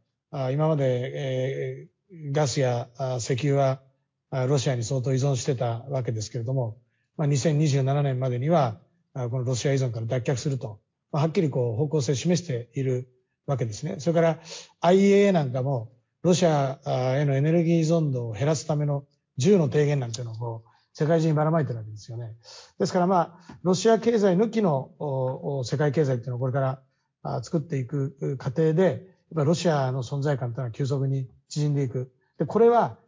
[0.52, 3.82] 今まで、えー、ガスや石油は
[4.30, 6.78] ロシアに相当依存してたわけですけれども、
[7.18, 8.80] まあ、2027年までには、
[9.12, 13.06] このロシア依存から脱却すると、まあ、はっきりこう方向性を示している
[13.46, 13.96] わけですね。
[13.98, 14.38] それから
[14.80, 19.04] IEA なんかも、ロシアへのエネルギー依存度を減らすための
[19.38, 22.34] 10の提言なんていうのを世界中にばらまいてるわけですよね。
[22.78, 26.82] ですからまあ、ロシア経済抜きの世界経済っていうのをこれか
[27.22, 32.12] ら作っていく過程で、ロシアの存在感というのは急速に縮んでいく。
[32.38, 32.98] で、これは、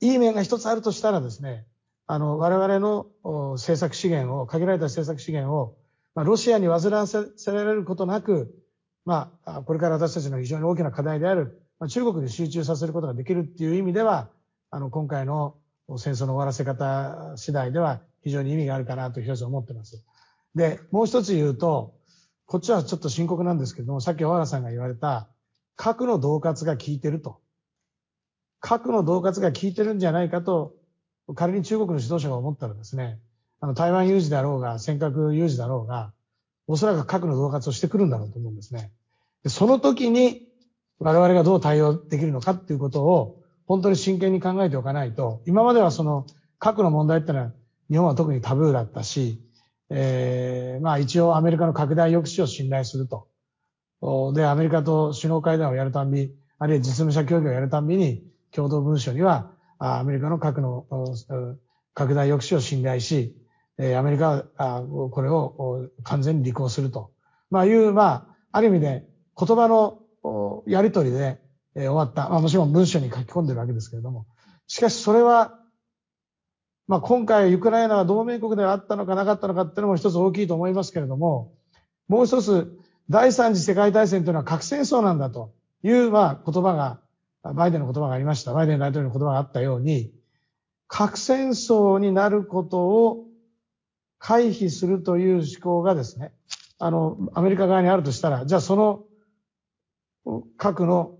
[0.00, 1.66] いい面が一つあるとしたらですね、
[2.06, 3.06] あの、我々の
[3.52, 5.78] 政策資源を、限られた政策資源を、
[6.14, 8.54] まあ、ロシアに煩わせられることなく、
[9.04, 14.28] まあ、これから私たちの非常に大きな課題である、まあ、中国に集中させることができるっていう意味では、
[14.70, 15.56] あの、今回の
[15.98, 20.02] 戦争の終わらせ方次第では非常に意味があるかなと一つ思ってます。
[20.54, 21.94] で、もう一つ言うと、
[22.46, 25.28] こっちはちょっと深刻なんですけども、さっき小原さんが言われた、
[25.76, 27.40] 核の恫喝が効いてると。
[28.60, 30.74] 核の恫喝が効いてるんじゃないかと、
[31.34, 33.18] 仮に中国の指導者が思ったらですね、
[33.60, 36.12] あの台湾有事だろうが、尖閣有事だろうが、
[36.66, 38.92] おそらく核の恫喝をしてくるんだろうと思うんですね。
[39.42, 40.48] でその時に
[40.98, 46.26] 我々がどう対応できるのかっていうことを本当に真剣に考えておかないと、今まではその
[46.58, 47.52] 核の問題ってのは
[47.90, 49.40] 日本は特にタブーだったし、
[49.90, 53.28] えー、まあ一応アメリカの拡大抑止を信頼すると。
[54.34, 58.22] で、アメリカと首脳会談をやるたんび、あるいは実務者協議をやるたんびに、
[58.52, 60.86] 共同文書には、アメリカの核の
[61.94, 63.34] 拡大抑止を信頼し、
[63.78, 67.12] アメリカはこれを完全に履行すると。
[67.50, 69.06] まあいう、まあ、ある意味で
[69.38, 70.00] 言葉の
[70.66, 71.40] やりとりで、
[71.74, 72.28] えー、終わった。
[72.28, 74.26] まあもちろん文書に書き込んでるわけですけれども。
[74.66, 75.58] しかしそれは、
[76.86, 81.52] まあ今回ウクライナは同盟国ではあったのかなかったのかっていうのも一つ大きいと思いますけれども、
[82.08, 82.78] もう一つ、
[83.10, 87.00] 第三次世界大戦というのは核戦争なんだという、まあ言葉が、
[87.54, 88.54] バイデンの言葉がありました。
[88.54, 90.12] バイデン大統領の言葉があったように、
[90.86, 93.26] 核戦争になることを
[94.18, 96.32] 回避するという思考がですね、
[96.78, 99.04] あの、アメリカ側にあるとしたら、じゃあその
[100.56, 101.18] 核の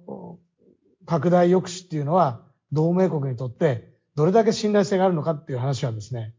[1.07, 6.35] 拡大抑止っていうのは同盟国にとってどれだけ信頼性があるのかっていう話はですね、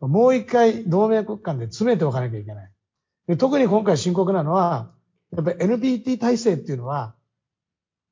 [0.00, 2.72] もう一回同盟国間で詰めておかなきゃいけない。
[3.26, 4.92] で特に今回深刻なのは、
[5.32, 7.14] やっぱり NPT 体制っていうのは、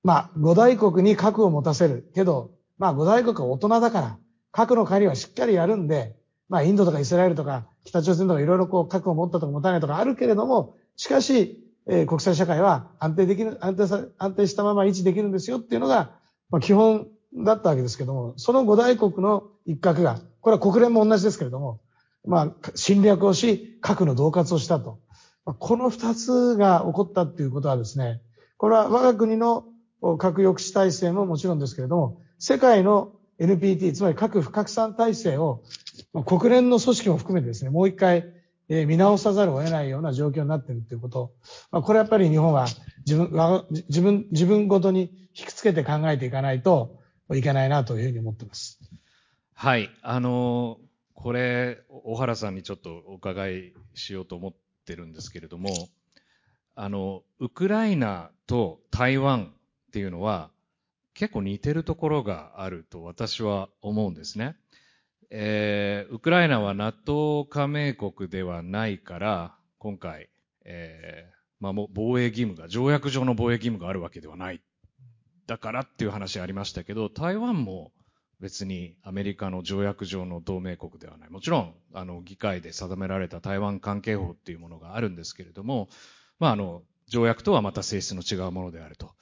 [0.02, 2.10] まあ、五大国に核を持たせる。
[2.14, 4.18] けど、まあ、五大国は大人だから、
[4.50, 6.16] 核の管理はしっかりやるんで、
[6.48, 16.12] まあ、インドとかイスラエルとか、北朝鮮とかいろいろこう核を持ったとか持たないとかあるけれども、しかし、えー、国際社会は安定できる、安定さ、安定したまま維持できるんですよっていうのが、
[16.50, 21.80] まあ、基本だったわけですけども、その五大国の一角が、これは国連も同じですけれども、
[22.26, 24.98] まあ、侵略をし、核の恫喝をしたと。
[25.44, 28.22] この二つが起こったっていうことはですね、
[28.56, 29.64] これは我が国の
[30.18, 35.62] 核抑止体制ももちろんですけれども、世界の NPT、つまり核不拡散体制を、
[36.24, 38.24] 国連の組織も含めてですね、もう一回
[38.80, 41.32] え見直さざるを得ないような状況になっているということ。
[41.70, 42.66] まあ、これやっぱり日本は
[43.06, 46.98] 自分、自分、自分ごとに引きつけて考えていかないと
[47.32, 48.80] いけないなというふうに思ってます。
[49.54, 49.90] はい。
[50.02, 50.78] あの、
[51.14, 55.70] これ、小原さんにちょっとお伺いしようと思ってるんですけれども、
[56.74, 59.52] あの、ウクライナと台湾
[59.88, 60.50] っていうのは
[61.14, 64.56] 結構似てるところがあると私は思うんですね。
[65.30, 70.28] えー、ウクライナは NATO 加盟国ではないから、今回、
[70.64, 74.62] えー、まあ、も防衛義務が、条約上の防衛義務があるわけではない。
[75.46, 77.92] だからっていう話ありましたけど、台湾も
[78.40, 81.30] 別にアメリカの条約上の同盟国ではない。
[81.30, 85.88] もちろん、あの、議会で定められた台湾関係法っていうものがあるんですけれども、
[86.38, 89.14] まあ、あの、条約とはまた性質の違うものであると。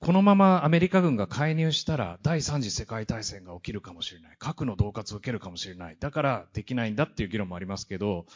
[0.00, 4.36] このままアメリカ軍が介入したら第三次世界大戦が起きるかもしれない。
[4.38, 5.96] 核の恫喝を受けるかもしれない。
[5.98, 8.26] だからできないんだっていう議論もありますけど、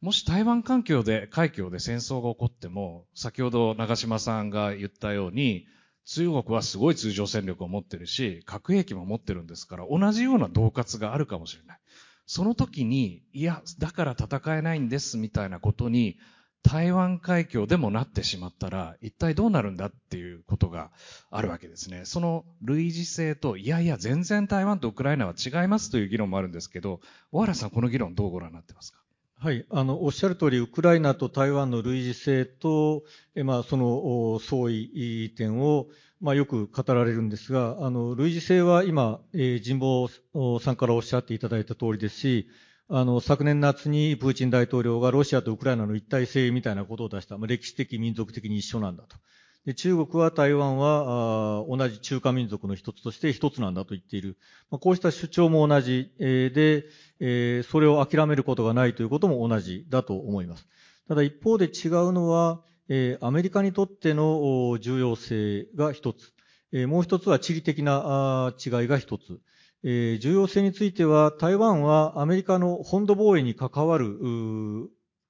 [0.00, 5.66] もし台湾環境で、海峡で戦争が起こっても、先ほど長島さんが言ったように、
[6.04, 11.78] 中国はすごい通常戦力を持ってるし、核兵器も持ってるんですから、同じような恫喝があるかもしれない。
[12.26, 16.18] その時に、いや、だから戦えないんですみたいなことに、
[16.66, 20.90] 台湾海峡でもなってしまったら、一体どうなるんだっていうことが
[21.30, 22.02] あるわけですね。
[22.04, 27.00] その類似性と、いやいや、全然台湾とウクライナは違いますという議論もあるんですけど、
[27.30, 28.98] 小原さん、この議論どうご覧になってますか？
[29.36, 35.88] はい、あの、おっしゃる通り、ウクライナと台湾の類似性と、えまあ、その相違点を、
[36.20, 39.80] まあ、よく語られるんですが、あの、類似性は今、えー、神
[40.32, 42.48] 保さんからおっしゃっていただいた通りですし、
[42.88, 49.16] あの、昨年夏にプーチン大統領がロシアとウクライナの一体性みたいなことを出した、まあ、歴史的、民族的に一緒なんだと。
[49.64, 54.36] で中国は台湾は同じ中華民族の一つとして一つなんだと言っている。
[54.70, 56.84] まあ、こうした主張も同じ、えー、で、
[57.20, 60.66] えー、それを諦めることがないということも同じだと思います。
[61.08, 66.34] ただ一方で違うのは、えー、アメリカにとっての重要性が一つ。
[66.72, 69.40] えー、もう一つは地理的な違いが一つ。
[69.84, 74.18] え、重要性については、台湾はアメリカの本土防衛に関わる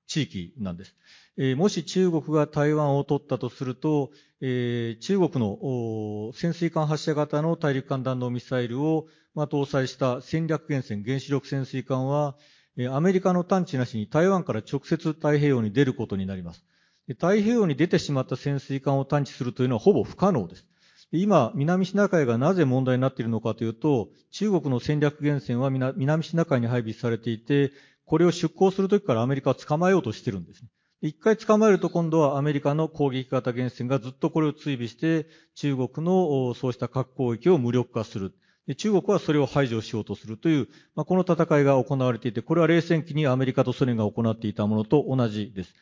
[0.07, 0.95] 地域なんです。
[1.37, 12.37] え、もし中国が台湾を取ったとすると、え、中国の潜水艦発射型の大陸間弾道ミサイルを、ま、搭載した戦略原潜原子力潜水艦は、
[12.77, 16.65] え、アメリカの探知なしに台湾から直接太平洋に出ることになります。
[17.09, 20.67] 太平洋に出てしまった潜水艦を探知するというのはほぼ不可能です。
[21.17, 27.73] 今、南シナ海がなぜ問題になっているのかというと、中国の戦略原潜は南シナ海に配備されていて、
[28.05, 30.69] これを出港するときからアメリカは捕まえようとしてるんですね。
[31.03, 38.35] 一回捕まえると今度はアメリカの攻撃型原潜がずっとこれを追尾して、中国のそうした核攻撃を無力化する。
[38.67, 45.75] で中国はそれを排除しようとするという、まあ、この戦いが行われていて、これは冷戦期にアメリカとソ連が行っていたものと同じです。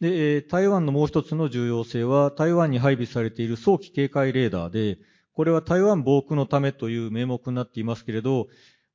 [0.00, 4.98] で、台湾のもう一つの重要性は、台湾に配備されている早期警戒レーダーで、
[5.32, 8.48] これは台湾防空のためという名目になっていますけれど、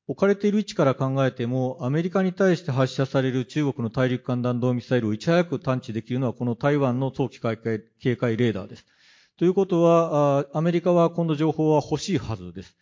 [0.08, 8.86] 置かれている位置から考えても、アメリカに対して発射される中国の大陸間弾道ミサイルをいち早く探知できるのは、この台湾の早期警戒レーダーです。
[9.38, 12.76] ということは、アメリカは今度情報は欲しいはずです。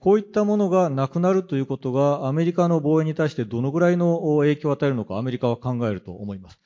[0.00, 6.58] こういったものがなくなるということが、アメリカの防衛に対してどのぐらいの影響を与えるのか、アメリカは考えると思います。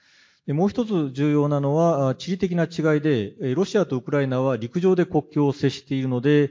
[0.49, 6.51] もう一つ重要なのは、地理的な違いで、ロシアとウクライナは陸上で国境を接しているので、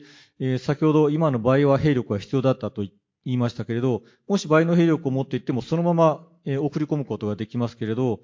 [0.60, 8.20] 先ほど今の倍は兵力が必要だったと言って言いましたけれど、もし倍の兵力を持っていってもそのまま送り込むことができますけれど、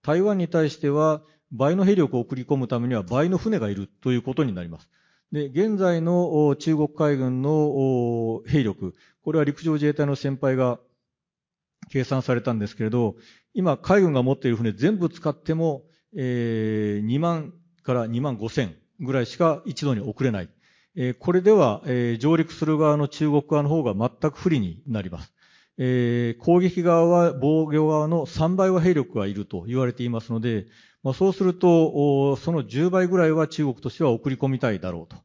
[0.00, 4.88] 台湾に対しては倍の兵力を送り込むためには倍の船がいるということになります。
[5.32, 10.78] で、現在の中国海軍の兵力、これは陸上自衛隊の先輩が
[11.90, 13.16] 計算されたんですけれど、
[13.54, 15.84] 今海軍が持っている船全部使っても、
[16.16, 20.48] えー、2万から2万5千ぐらいしか一度に送れない。
[20.96, 25.32] えこれでは、え上陸する側の中国側の方が全く不利になります。
[25.76, 30.66] え攻撃側は防御側の3倍は兵力がいると言われていますので、
[31.02, 35.16] まあ、そうすると、その10倍ぐらいは中国としては送り込みたいだろうと。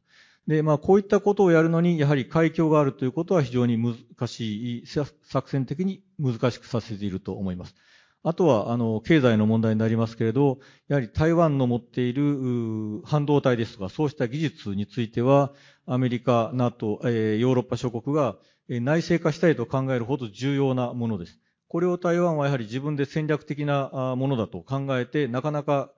[0.46, 7.74] で、まあ、こういったことをやるのに、やはり海峡があるということは非常に難しい、作戦的に難しくさせていると思います。
[8.22, 15.52] あとは、あの、経済の問題になりますけれど、やはり台湾の持っている半導体ですとか、そうした技術については、
[15.86, 18.36] アメリカ、NATO、えー、ヨーロッパ諸国が
[18.68, 21.38] 内製化したいと考えるほど重要なものです。
[21.68, 25.90] これを台湾はやはり自分で戦略的なものだと考えて、なかなか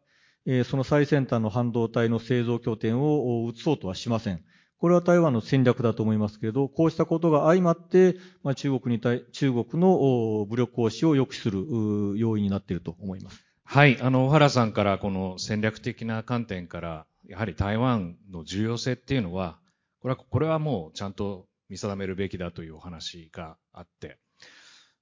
[0.65, 4.45] その最先端の半導体の製造拠点を移そうとはしません。
[4.83, 13.45] これは台湾の戦略だと思いますけれど、こうしたことが相まって、まあ、中国に対、中国の武力行使を抑止する要因になっていると思います。
[13.63, 13.97] はい。
[14.03, 19.57] あの、小原さんからこの戦略的な観点から、やはり台湾の重要性っていうのは、
[20.01, 24.19] これは、これはもうちゃんと見定めるべきだというお話があって、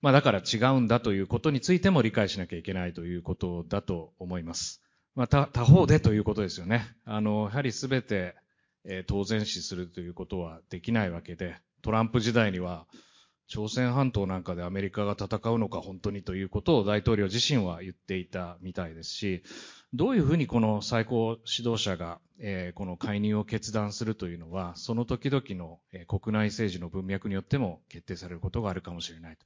[0.03, 4.83] まあだから違うんだということについても理解しなきゃいけないということだと思います。
[5.14, 6.87] まあ他方でということですよね。
[7.07, 8.35] あの、やはりすべて
[8.85, 12.87] えー、当然視するということはできないわけで、トランプ時代には、
[13.51, 19.43] 朝鮮半島なんかでアメリカが戦うのか本当にということを大統領自身は言っていたみたいですし、
[19.93, 29.45] どういうふうにこの最高指導者が、えー、この介入を決断するというのは、その時々の、えー、国内政治の文脈によっても決定されることがあるかもしれないと。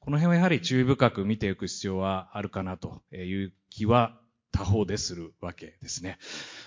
[0.00, 4.20] この辺はやはり注意深く見ていく必要はあるかなという気は
[4.56, 6.18] 他方でするわけですね。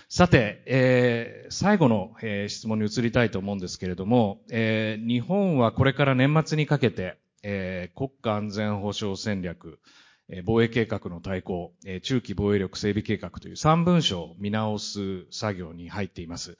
[0.08, 9.80] さて、えー、最後の、えー、質問に移りたいと思うんですけれども、えー、日本はこれから年末にかけて、えー、国家安全保障戦略
[10.32, 16.56] え、防衛計画の対抗え、中期防衛力整備計画という3文書を見直す作業に入っています。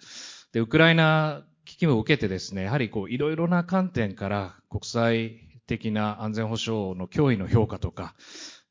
[0.52, 8.16] で、ウクライナ危機を受けてですね、やはりこう、いろいろな観点から国際的な安全保障の脅威の評価とか、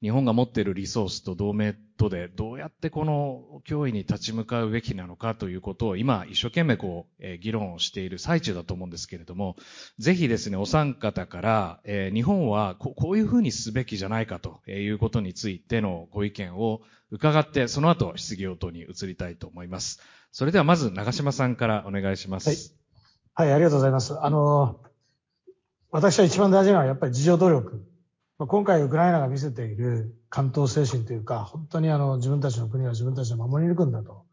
[0.01, 9.57] 日本が持っているリソースと同盟とでどうやってこの脅威に立ち向かうべきなのかということを今一生懸命こう、え、議論をしている最中だと思うんですけれども、
[9.99, 16.81] ぜひですね、お三方から、え、日本はここういうふうにすべきじゃないかということについてのご意見を
[17.11, 19.99] 伺って、その後質疑応答に移りたいと思います。
[20.31, 22.73] それではまず長島さんからお願いします。
[23.35, 24.17] はい、はい、ありがとうございます。
[24.17, 24.79] あの、
[25.91, 27.88] 私は一番大事なのはやっぱり自助努力
[28.47, 34.23] 今回ウクライナが見せている関東精神というか、本当にあの自分たちの国は自分たちで守り抜くんだと。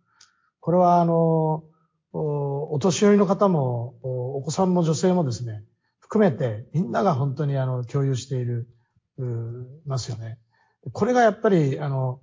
[0.60, 1.64] これはあの、
[2.12, 5.64] お年寄りの方も、お子さんも女性もですね、
[5.98, 8.68] 含めてみんなが本当にあの共有している、
[9.86, 10.38] ますよね。
[10.92, 12.20] これがやっぱりあの、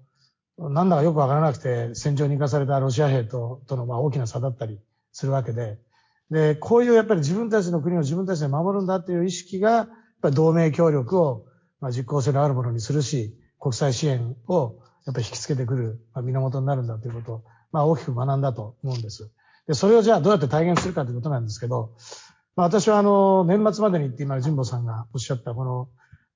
[0.58, 4.80] なんだかよくわからなくて戦場に行かされたロシア兵ととのまあ大きな差だったり
[5.12, 5.80] するわけで、
[6.32, 9.88] で、こういうやっぱり自分たちの国を自分たちで守るんだっていう意識が、やっ
[10.22, 11.46] ぱり同盟協力を
[11.84, 14.76] まあ、実効性のあるものにするし、国際支援を
[15.06, 19.30] やっぱり引きつけてくる、まあ、源になるんだということを、まあ、大きく学んだと思うんです。
[19.68, 21.92] で、それをじゃあどうやって体現するかということなんですけど、
[22.56, 25.66] まあ、私はあの、年末までにって今、神保さんがおっしゃったこ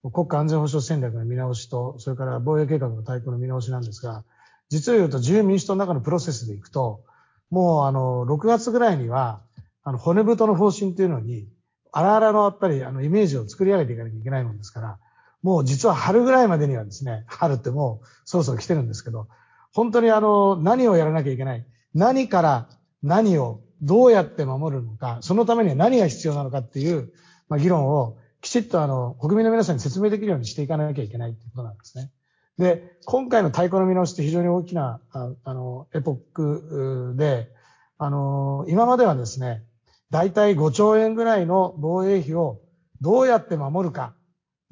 [0.03, 4.25] の国家安全保障戦略の見直しと、それから防衛計画の対抗の見直しなんですが、
[4.67, 7.05] 実を言うと自由民主党の中のプロセスでいくと、
[7.49, 9.43] もうあの、6月ぐらいには、
[9.85, 11.47] あの、骨太の方針というのに、
[11.93, 14.99] あらあらのやっぱりあの、イメージを作り上げていかなきゃいけないもんですから、
[15.47, 19.29] もう実は春ぐらいまでにはですね、春ってもうそろそろ来てるんですけど、
[19.73, 21.65] 本当にあの、何をやらなきゃいけない。
[21.93, 22.67] 何から
[23.01, 27.13] 何をどうやって守るのか、そのためには何が必要なのかっていう、
[27.47, 32.11] まあ、議論をきちっとあの、国民の皆さんに説明できるようにしていかなきゃいけないっていうことなんですね。
[32.57, 37.53] で、今回の太鼓の見直しって非常に大きな、ああの、エポックで、
[37.97, 39.63] あの、今まではですね、
[40.09, 42.59] 大体5兆円ぐらいの防衛費を
[42.99, 44.13] どうやって守るか、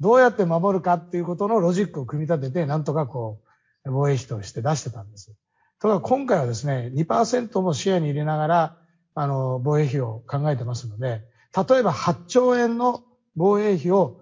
[0.00, 3.40] どうやって守るかっていうことのロジックを組み立てて、なんとかこ
[3.84, 5.32] う、防衛費として出してたんです。
[5.78, 8.76] ただ今回はですね、2%も視野に入れながら、
[9.14, 11.22] あの、防衛費を考えてますので、
[11.56, 13.02] 例えば8兆円の
[13.36, 14.20] 防衛費を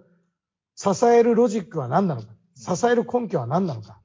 [0.76, 4.00] 支えるロジックは何なのか、支える根拠は何なのか、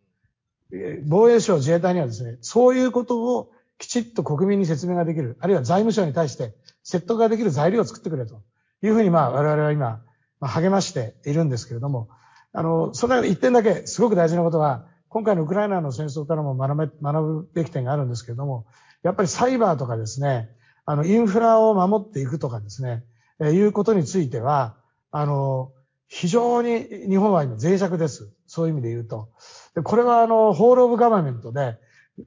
[1.08, 6.54] 防衛省自衛隊にはですね、そういうことをきちっと国民に説明ができる、あるいは財務省に対して
[6.84, 8.42] 説得ができる材料を作ってくれと
[8.84, 10.02] いうふうに、まあ我々は今
[10.40, 12.10] 励ましているんですけれども、
[12.54, 18.66] あの、その一点だけすごく大事なことは、今回のウクライナの戦争からも学べ、学ぶべき点があるんですけれども、
[19.04, 20.50] やっぱりサイバーとかですね、
[20.86, 23.04] あの、インフラを守っていくとかですね、
[23.40, 24.76] えいうことについては、
[25.12, 25.72] あの、
[26.08, 28.32] 非常に日本は今脆弱です。
[28.48, 29.30] そういう意味で言うと。
[29.76, 31.78] でこれはあの、ホールオブガバメントで、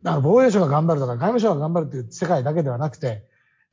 [0.05, 3.25] あの防衛省が頑張るとか外務省が頑張るという世界だけではなくて、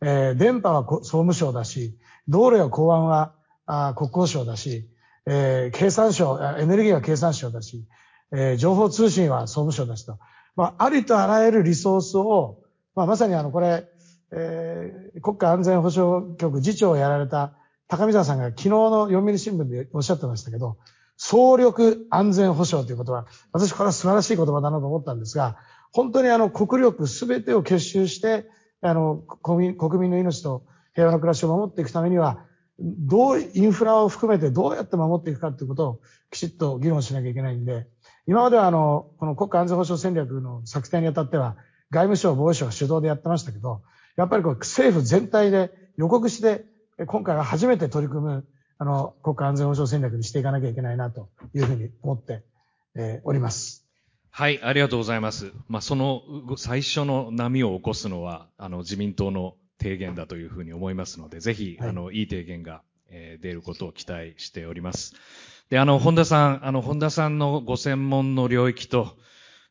[0.02, 1.96] えー、電波は総務省だし、
[2.28, 3.34] 道路や港湾は
[3.72, 4.90] あ国交省だし、
[5.28, 7.86] えー、経産省、エネルギーは経産省だし、
[8.32, 10.18] えー、情報通信は総務省だしと、
[10.56, 12.64] まあ、ありとあらゆるリソースを、
[12.96, 13.86] まあ、まさにあの、これ、
[14.32, 17.54] えー、国家安全保障局次長をやられた
[17.88, 20.78] 高見沢さんが昨日の読売新聞でおっしゃってましたけど、
[21.18, 25.58] 総力安全保障ということは、私これは素晴らしい言葉だなと思ったんですが、
[25.92, 28.48] 本当にあの国力すべてを結集して、
[28.82, 30.64] あの国民の命と
[30.94, 32.46] 平和な暮らしを守っていくためには、
[32.82, 36.00] どう、インフラを含めてどうやって守っていくかということを
[36.32, 37.88] きちっと議論しなきゃいけないんで、
[38.28, 41.58] 今まではあの、この国家安全保障戦略の策定にあたっては、
[41.92, 43.82] 外務省、防衛省が主導でやってましたけど、
[44.16, 46.66] やっぱりこう政府全体で予告して、
[47.08, 48.46] 今回は初めて取り組む、
[48.78, 52.44] あの、国家安全保障戦略にしていかなきゃいけないなというふうに思って、
[52.96, 53.86] えー、おります。
[54.30, 55.52] はい、ありがとうございます。
[55.68, 56.22] まあ、その
[56.58, 65.16] 最初の波を起こすのは、あの、自民党の提言だというふうに思いますので、ぜひ、はい、あの、いい提言が、えー、出ることを期待しております。
[65.70, 69.18] で、あの、本田さん、あの、本田さんのご専門の領域と、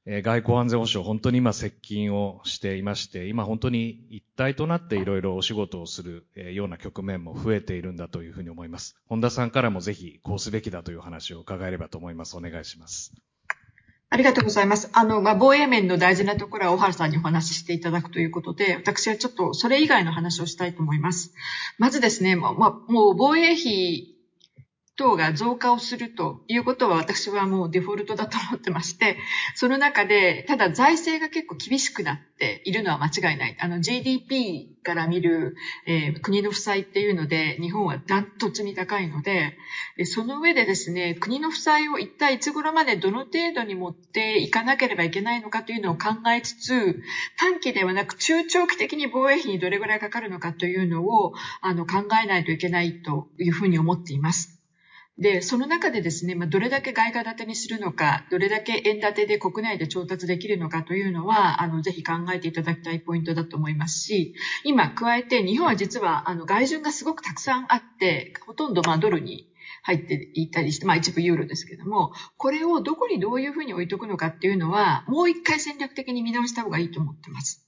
[0.06, 8.96] えー、外交安全保障、本当に今接近をしていまして、今本当に一体となっていろいろお仕事をする、えー、ような局面も増えているんだというふうに思います。
[9.06, 12.36] 本田さんからもぜひこうすべきだという話を伺えればと思います。
[12.36, 13.12] お願いします。
[14.10, 14.88] ありがとうございます。
[14.92, 21.34] あの、まあ、防衛面の大事なところは小原さんにお話ししていただくということで、私はちょっとそれ以外の話をしたいと思います。
[21.76, 24.17] まずですね、まあ、もう防衛費
[24.98, 29.16] 等が増加をするということは私はもうデフォルトだと思ってまして、
[29.54, 33.56] その中で、ただ財政が結構厳しくなっているのは間違いない。
[33.60, 35.54] あの GDP から見る、
[35.86, 39.56] えー、国の負債っていうので、日本はダントツに高いので、
[40.04, 47.00] その上でですね、国の負債を一体いつ頃までどの程度に持っていかなければいけないのかというのを考えつつ、
[47.38, 54.57] 短期ではなく中長期的に防衛費にどれぐらいかかるのかというのをあの考えないといけないというふうに思っています。
[55.18, 69.48] で、その中でですね、まあ、どれだけ外貨建てにするのか、どれだけ円建てで国内で調達できるのかというのは、あの、ぜひ考えていただきたいポイントだと思いますし、今、加えて日本は実は、あの、外順がすごくたくさんあって、ほとんど、まあ、ドルに
[69.82, 77.67] 入っていたりして、まあ一部ユーロですけども、これをどこにどういうふうに置いとくのかっていうのは、もう一回戦略的に見直した方がいいと思ってます。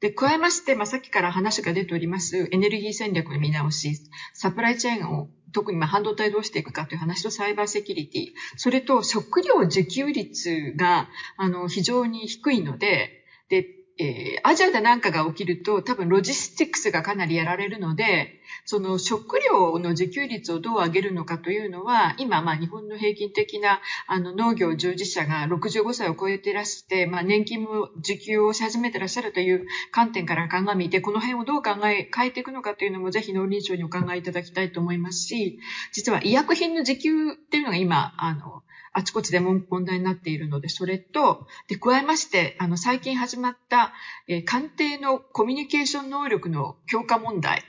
[0.00, 3.96] で、加えまして、まあ、さっきから話が出ております、エネルギー戦略の見直し、
[4.34, 8.26] サプライチェーンを特にま半導体どうしていくかという話とサイバーセキュリティ、
[8.56, 13.64] それと食料自給率があの非常に低いので、で、
[13.98, 35.58] えー、アジアで何かが起きると多分ロジスティックスがかなりやられるので、その食料の自給率をどう上げるのかというのは、今、まあ日本の平均的なあの農業従事者が65歳を超えていらして、まあ年金も受給をし始めてらっしゃるという観点から鑑みて、この辺をどう考え、変えていくのかというのもぜひ農林省にお考えいただきたいと思いますし、
[35.92, 38.62] 実は医薬品の自給っていうのが今、あの、
[38.96, 43.92] あちこちで問題になっているので、それと、で、加えまして、あの、最近始まった、
[44.26, 47.62] えー、官邸のコミュニケーション能力の強化問題。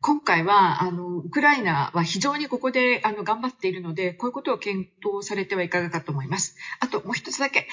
[0.00, 6.54] 今回は、あの、ウクライナは非常にここで、あの、頑張っているので、こういうことを検討されてはいかがかと思います。
[6.78, 7.66] あと、もう一つだけ、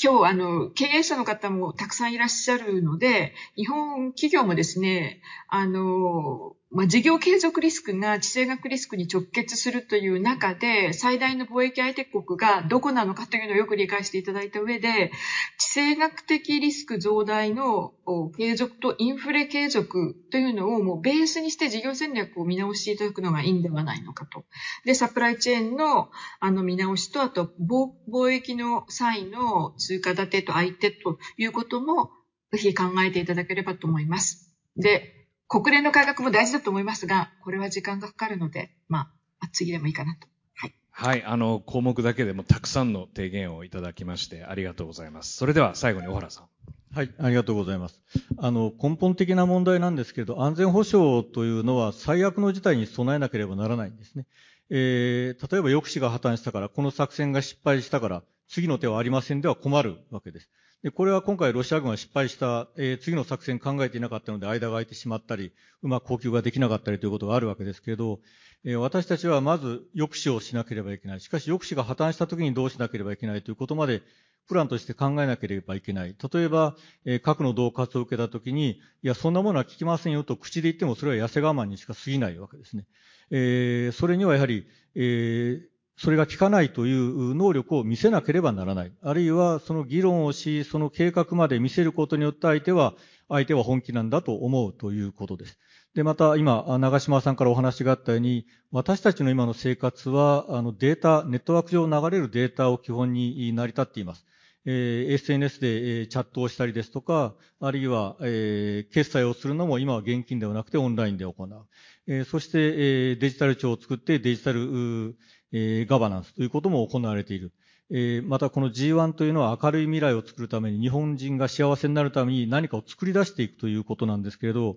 [0.00, 15.12] 今日、あの、経営者の方もたくさんいらっしゃるので、日本企業もですね、あの、まあ、事業継続リスクが地政学リスクに直結するという中で、最大の貿易相手国がどこなのかというのをよく理解していただいた上で、
[15.58, 17.92] 地政学的リスク増大の
[18.36, 24.44] 継続とインフレ継続というのをもうベースにして事業戦略を見直していただくのがいいんではないのかと。
[24.84, 26.10] で、サプライチェーンの
[26.40, 32.10] あの見直しと、あと貿易の際の通貨建てと相手ということも
[32.50, 34.52] ぜひ考えていただければと思います。
[34.76, 35.15] で、
[35.48, 40.26] 国連の改革も大事だと思いますが、これは時間がかかるので、まあ、次でもいいかなと。
[40.54, 40.74] はい。
[40.90, 41.24] はい。
[41.24, 45.36] あの、項目だけでもたくさんの提言をいただきまして、ありがとうございます。
[45.36, 46.48] それでは最後に小原さん。
[46.96, 48.00] はい、ありがとうございます。
[48.38, 54.26] あの、根本的な問題なんですけれど、安全保障というのは最悪の事態に備えなければならないんですね。
[54.70, 60.50] えー、例えば抑止が破綻したから、この作戦が失敗したから、次の手はありませんでは困るわけです。
[60.82, 65.52] で、これは今回ロシア軍が失敗した、えー、次の作戦考えていなかったので間が空いてしまったり、
[65.82, 68.20] うまく呼吸ができなかったりということがあるわけですけれど、
[68.64, 71.20] えー、私たちはまず抑止をしなければいけない。
[71.20, 74.02] しかし抑止が破綻した時にどうしなければいけないということまで
[74.48, 76.14] プランとして考えなければいけない。
[76.32, 82.84] 例えば、えー、核の恫喝を受けたときに、いや、そんなものは聞きませんよと口で言ってもそれは痩せ我慢にしか過ぎないわけですね。
[83.30, 88.92] えー、それにはやはり、えー、それが効かないという能力を見せなければならない。
[89.02, 92.94] あるいは、その議論をし、その計画まで見せることによって相手は、
[93.28, 95.58] 相手は本気なんだと思うということです。
[95.94, 104.26] で、また今、長島さんからお話があったように、私たちの今の生活は、あのデータ、ネットワーク上流れるデータを基本に成り立っています。
[104.66, 111.66] えー、SNS で、えー、チャットをしたりですとか、あるいは、えー、決済をするのも今は現金ではなくてオンラインで行う。
[112.08, 115.16] えー、そして、えー、デジタル庁を作ってデジタル、
[115.52, 117.52] えー、ガバナンスということも行われている。
[117.90, 124.76] えー、またこの G1 というのは明るい未来を作るために日本人が幸せになるために何かを作り出していくということなんですけれど、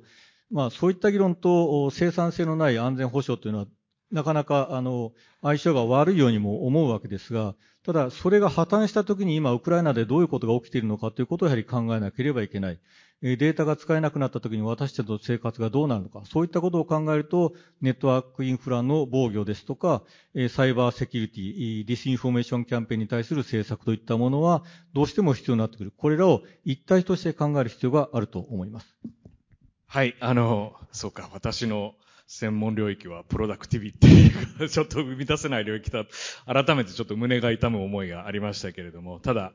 [0.51, 3.65] まあそういった議論と生産性のない安全保障というのは
[4.11, 12.79] なかなかあの相性が悪いようにも思うわけですが、ただそれが破綻した時に今ウクライナでどういうことが起きているのかということをやはり考えなければいけない。
[13.21, 20.03] データが使えなくなったときに私たちの生活がどうなるのか、そういったことを考えると、ネットワークインフラの防御ですとか、
[20.49, 24.63] サイバーセキュリティ、ディスインフォメーションキャンペーンに対する政策といったものは、
[24.93, 25.93] どうしても必要になってくる。
[25.97, 28.95] これらを一体として考える必要があると思います。
[29.85, 31.95] はい、あの、そうか、私の
[32.31, 36.05] 専門領域は productivity がちょっと生み出せない領域だ。
[36.45, 39.51] 改めてちょっと胸が痛む思いがありましたけれども、ただ、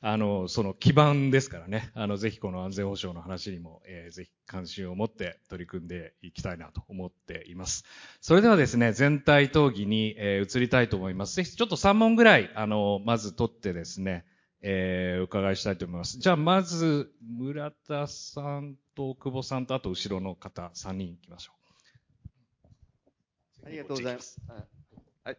[0.00, 7.84] あの、その基盤ですからね、あの、ぜひこの安全保障の話にも、えー、ぜひ関心を持って取り組んでいきたいなと思っています。
[8.22, 11.36] それではですね、全体討議に、えー、移りたいと思います。
[11.36, 14.24] ぜひちょっと3問ぐらい、あの、まず取ってですね、
[14.62, 16.18] えー、お伺いしたいと思います。
[16.18, 21.63] じゃあ、まず、村田さんと久保さんと、あと後ろの方、3人行きましょう。
[23.64, 24.40] ありがとうございます。
[24.48, 24.64] あ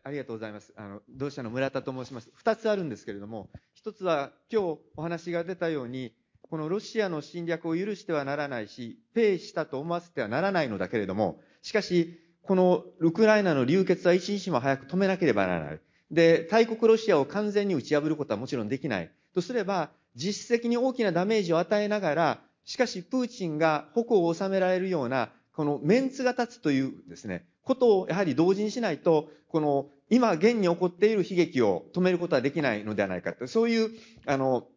[0.03, 0.73] ありがとうございます。
[0.75, 2.29] あの、同社の村田と申します。
[2.33, 15.79] 二つあるんですけれども、一つは今日お話が出たように、このロシアの侵略を許してはならないし、ペイしたと思わせてはならないのだけれども、しかし、このウクライナの流血は一日も早く止めなければならない。
[16.11, 19.11] で、大国ロシアを完全に打ち破ることはもちろんできない。
[19.33, 33.89] とすれば、実質的に大きなダメージを与えながら、しかしプーチンが矛を収められるような、このメンツが立つというですね、ことをやはり同時にしないと、この今現に起こっている悲劇を止めることはできないのではないかと、そういう、
[34.25, 34.67] あの、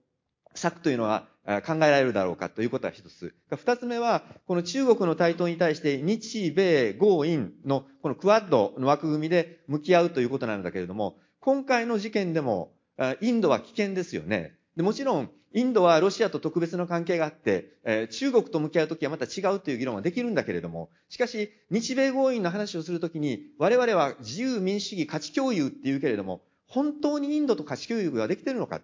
[0.54, 1.28] 策というのは
[1.66, 3.34] 考えられるだろうかということは一つ。
[3.50, 12.72] 二つ目は、この中国の台頭に対して日米豪印のこのクワッドの枠組みで向き合うということなんだけれども、今回の事件でも
[13.20, 14.57] インドは危険ですよね。
[14.78, 28.80] でもちろん、インドはロシアと特別の関係があって、えー、中国と向き合うときはまた違うという議論はできるんだけれども、しかし、日米合意の話をするときに、我々は自由民主主義価値共有って言うけれども、本当にインドと価値共有ができてるのか。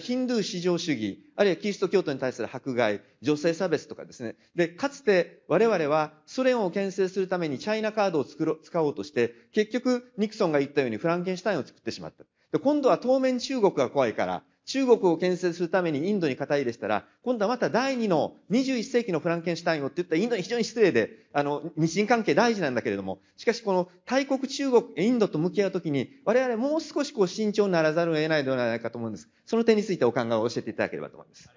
[0.00, 4.36] ヒンドゥー至上主義、あるいはキリスト教徒に対する迫害、女性差別とかですね。
[4.54, 12.24] で、かつて我々はソ連を牽制するためにチャイナカードを作ろ使おうとして、結局ニクソンが言ったようにフランケンシュタインを作ってしまった。
[12.52, 29.28] で今度は当面中国が怖いから、中国を牽制するためにインドに肩入れしたら、今度はまた第二の21世紀のフランケンシュタインをって言ったらインドに非常に失礼で、あの、日印関係大事なんだけれども、しかしこの大国中国、インドと向き合うときに、我々もう少しこう慎重にならざるを得ないのではないかと思うんです。
[29.46, 31.48] その点についてお考えを教えていただければと思います。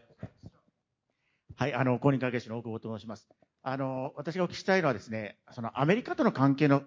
[1.56, 3.28] はい、あの、公認会計士の大久保と申します。
[3.64, 6.84] あの、私がお聞きしたいのはですね、そのアメリカとの関係の、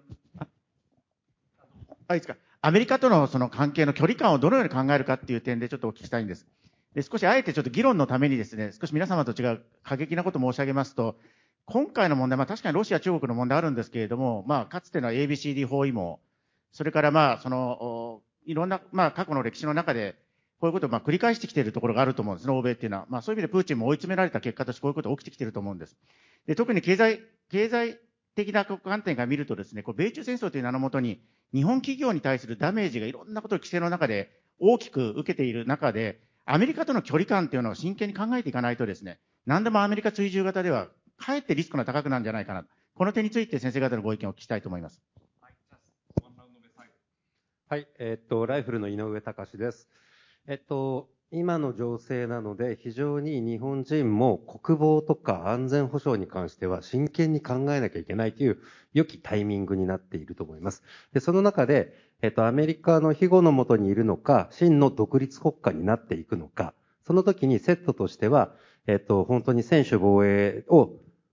[2.07, 2.37] あ、いいですか？
[2.65, 6.47] アメリカとのその関係の距離感をどのように考えるかっていう点でちょっとお聞きしたいんです。
[6.95, 11.17] で、少しあえてちょっと議論のためにですね、少し皆様と違う過激なことを申し上げますと、
[11.65, 16.21] 今回の問題、まあ確かにロシア、中国の問題あるんですけれども、まあかつての ABCD 包囲網、
[16.71, 20.15] それからまあその、いろんな、まあ過去の歴史の中で、
[20.61, 23.07] こういうことをまあ繰り返してきているところがあると思うんですね、欧米っていうのは。
[23.09, 25.97] まあそういう意味でプーチンも追い詰められた結果としてこういうことが起きてきていると思うんです。
[26.47, 27.19] で、特に経済、
[27.51, 27.99] 経済
[28.35, 31.19] 的な観点から見るとですね、こう米中戦争という名のもとに、
[31.53, 42.65] 日本企業に対するダメージがいろんなことを規制の中で大きく受けている中で、アメリカとの距離感っていうのを真剣に考えていかないとですね、何でもアメリカ追従型では、かえってリスクが高くなるんじゃないかな。
[42.95, 45.01] この点について先生方のご意見をお聞きしたいと思います。
[47.69, 49.89] はい、えっと、ライフルの井上隆です。
[50.47, 58.59] えっと、今の情勢なので、非常に日本人も国防とか安全保障に関しては真剣に考えなきゃいけないという
[58.93, 60.83] 良きタイミングになっていると思います。
[61.11, 68.53] で、その中で、えっと、アメリカの庇護のもとにいるのか、真の独立国家になっていくのか、その時にセットとしては、
[68.85, 70.91] えっと、本当に専守防衛を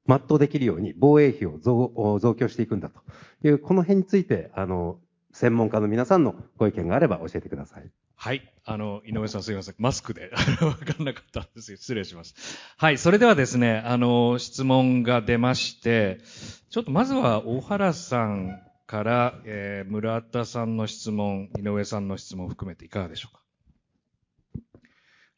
[0.09, 3.03] 全うできるように防衛費を増増強していくんだと
[3.46, 4.98] いう、この辺について、あの、
[5.32, 7.90] 専門家の皆さんのご意見があれば教えてください。
[8.22, 8.52] はい。
[8.66, 9.76] あの、井上さんすいません。
[9.78, 11.78] マスクで わかんなかったんですよ。
[11.78, 12.34] 失礼します。
[12.76, 12.98] はい。
[12.98, 16.20] それではですね、あの、質問が出まして、
[16.68, 23.40] ちょっとまずは大原さんから、えー、村田さんの質問、井上さんの質問を含めていかがでしょうか？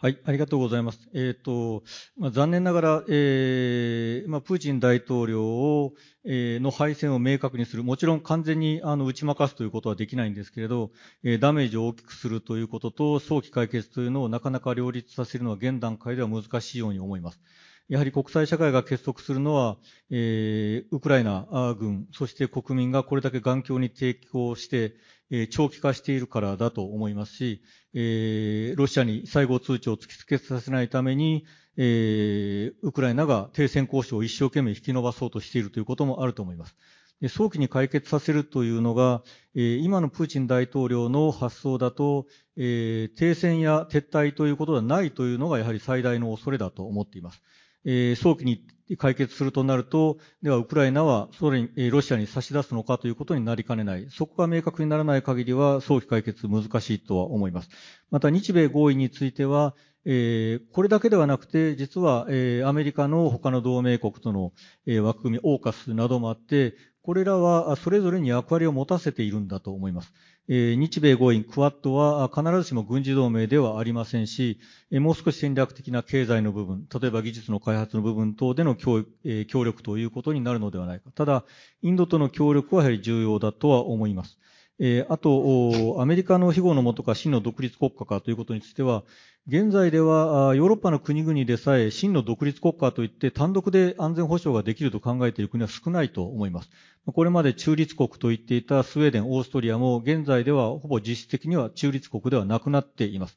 [0.02, 0.98] はい、ありがとうございます。
[1.14, 1.84] えっ、ー、と、
[2.18, 5.92] まあ、残念ながら、えー、まあ、プーチン大統領を、
[6.24, 7.84] えー、の敗戦を明確にする。
[7.84, 10.90] もちろん完全に、あの、打ち負かすということはできないんですけれど、
[11.22, 17.40] え、ダメージを大きくするということと、早期解決というのをなかなか両立させるのは現段階では難しいように思います。
[17.88, 19.76] やはり国際社会が結束するのは、
[20.10, 21.46] えー、ウクライナ
[21.78, 24.94] 軍、そして国民がこれだけ頑強に抵抗して、
[25.30, 27.62] えー、長期化しているからだと思いますし、
[27.94, 31.44] えー、ロシアに最後通知を突きつけさせないために、
[31.76, 36.76] えー、ウクライナが停戦交渉を一生懸命引き延ばそうとしているということもあると思います。
[37.22, 39.22] で早期に解決させるというのが、
[39.54, 42.26] えー、今のプーチン大統領の発想だと、
[42.56, 47.40] えー、停戦や撤退ということはないというのがやはり最大の恐れだと思っています。
[47.84, 48.64] え、早期に
[48.96, 54.08] 解決するとなると、ではウクライナはソ連、ロシアに差し出すのかということになりかねない。
[54.10, 57.68] そこが明確にならない限りは早期解決難しいとは思います。
[58.10, 59.74] また日米合意については、
[60.04, 64.52] えー、これだけではなくて、実は、えー、アメリカの他の同盟国との、
[64.86, 70.12] えー、枠組み、オーカスなどもあって、これらはそれぞれに役割を持たせているんだと思います。
[70.48, 74.58] 日米合意、クワッドは必ずしも軍事同盟ではありませんし、
[74.90, 81.10] もう少し戦略的な経済の部分、例えば技術の開発の部分等での協,、えー、協力ということになるのではないか。
[81.14, 81.44] ただ、
[81.82, 84.38] インドとの協力はやはり重要だとは思います。
[84.80, 89.04] え、あと、アメリカの庇護のもとか真の独立国家かということについては、
[89.48, 96.70] 現在ではヨーロッパの国々でさえ真の独立国家といって単独で安全保障ができると考えている国は少ないと思います。
[97.06, 103.36] これまで中立国と言っていたスウェーデン、オーストリアも現在ではほぼ実質的には中立国ではなくなっています。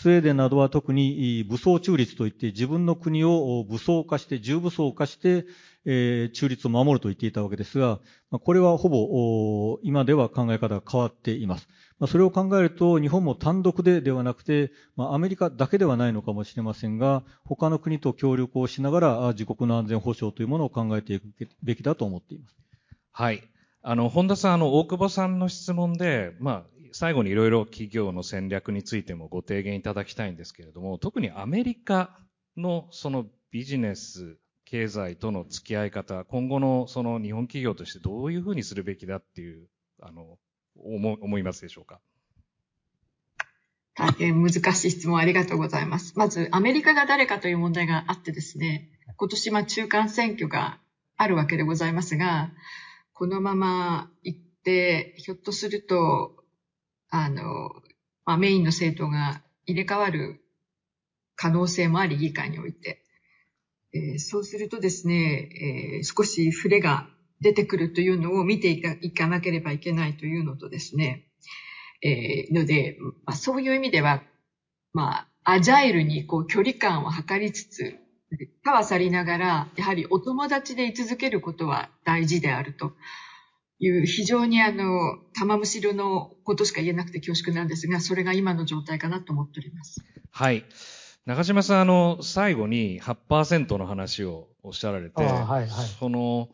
[0.00, 5.44] スウェーデンなどは特に武装中立といって自分の国を武装化して、重武装化して、
[5.84, 7.98] えー、中立を守ると言っていたわけですが、
[8.30, 11.66] これはほぼ今では考え方が変わっています。
[12.06, 21.26] それを考えると、日本も単独でではなくて、アメリカだけではないのかもしれませんが、他の国と協力をしながら自国の安全保障というものを考えていく
[21.64, 22.56] べきだと思っています。
[23.10, 23.42] はい。
[23.82, 32.18] あの、本田さん、あの、大久保さんの質問で、まあ、最後にいろいろ企業の戦略についてもご提言いただきたいんですけれども、特にアメリカ
[32.56, 39.66] のそのビジネス、経済との付き合い方、今後のその日本企業としてどういうふうにするべきだっていう、
[40.00, 40.38] あの、
[40.76, 42.00] 思思いますでしょうか？
[43.94, 46.12] 大変難しい質問ありがとうございます。
[46.16, 50.78] まず、アメリカが誰かという問題があってですね、今年ま中間選挙が
[51.16, 52.52] あるわけでございますが、
[53.12, 56.36] このまま行って、ひょっとすると、
[57.10, 57.70] あの、
[58.24, 60.40] まあ、メインの政党が入れ替わる
[61.36, 63.04] 可能性もあり、議会において。
[63.94, 67.08] えー、そうするとですね、えー、少し触れが
[67.40, 71.26] 出てくるというのを見ていかいかなければいけないというのとですね、
[72.02, 74.22] えー、ので、まあ、そういう意味では、
[74.92, 77.96] まあ、アジャイルにこう距離感を測りつつ、
[78.62, 82.92] かはさりながら、やはりお友達で居続けることは大事であると
[83.78, 90.04] いう、非常にあの、玉むしろのことしか言えなくて恐縮なんですが、それが今の状態かなと思っております。
[90.30, 90.64] はい。
[91.26, 96.48] 中島さん、あの、最後に8%の話をおっしゃられて、はいはい、その、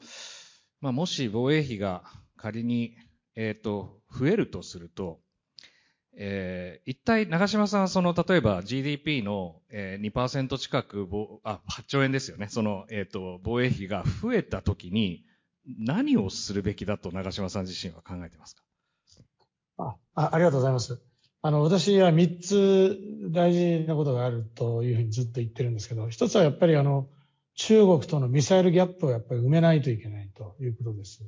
[0.80, 2.02] まあ、もし防衛費が
[2.36, 2.96] 仮に、
[3.36, 5.20] えっ、ー、と、増えるとすると、
[6.16, 11.08] えー、一体長島さんはその、例えば GDP の、えー、2%近く、
[11.42, 12.48] あ、8兆円ですよね。
[12.48, 15.24] その、えっ、ー、と、防衛費が増えたときに、
[15.66, 18.62] 何をするべきだと長島さん自身は考えてますか？
[19.78, 21.00] ああありがとうございます。
[21.42, 22.98] あの、私は3つ
[23.32, 27.08] 大事なことがあるというふうにずっと言ってるんですけど、一つはやっぱりあの、
[27.56, 31.22] 中国とのミサイルギャップをやっぱり埋めないといけないということです。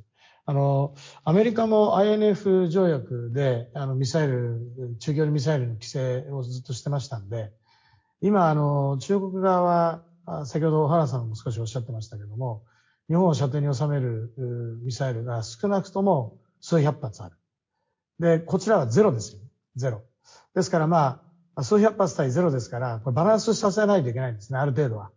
[0.47, 7.53] あの、アメリカも INF 条約で、あの、ミサイル、中距離ミサイルの規制をずっとしてましたんで、
[8.21, 12.65] 今、あの、中国側は、先ほど原さんも少しおっしゃってましたけども、
[13.09, 14.33] 日本を射程に収める
[14.83, 17.37] ミサイルが少なくとも数百発ある。
[18.19, 19.41] で、こちらはゼロですよ。
[19.77, 20.03] ゼロ。
[20.55, 21.23] ですからま
[21.55, 25.11] あ、数百発対ゼロですから、これバランスさせないといけないんですね、ある程度は。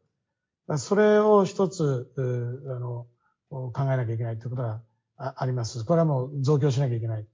[0.78, 3.08] それを一つ、あの、
[3.50, 4.82] 考えなきゃいけないということが
[5.18, 5.84] あります。
[5.84, 7.26] これはもう増強しなきゃいけない、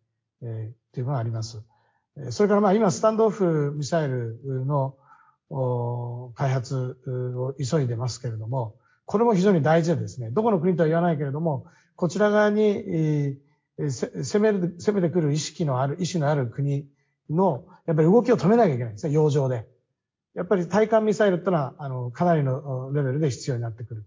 [0.41, 1.61] えー、というのがあります。
[2.29, 4.95] それからまあ今、スタンドオフミサイルの
[6.35, 6.97] 開発
[7.35, 8.75] を急いでますけれども、
[9.05, 13.37] これも非常に大事でですね、どこの国とは言わないけれども、こちら側に
[13.77, 16.87] 攻める、攻めてくる意識のある、意志のある国
[17.29, 19.67] の、やっぱり動きを止めなきゃいけないんですね、洋上で。
[20.33, 24.03] やっぱり対艦ミサイルってのは、あの、かなりのレベルで必要になってくる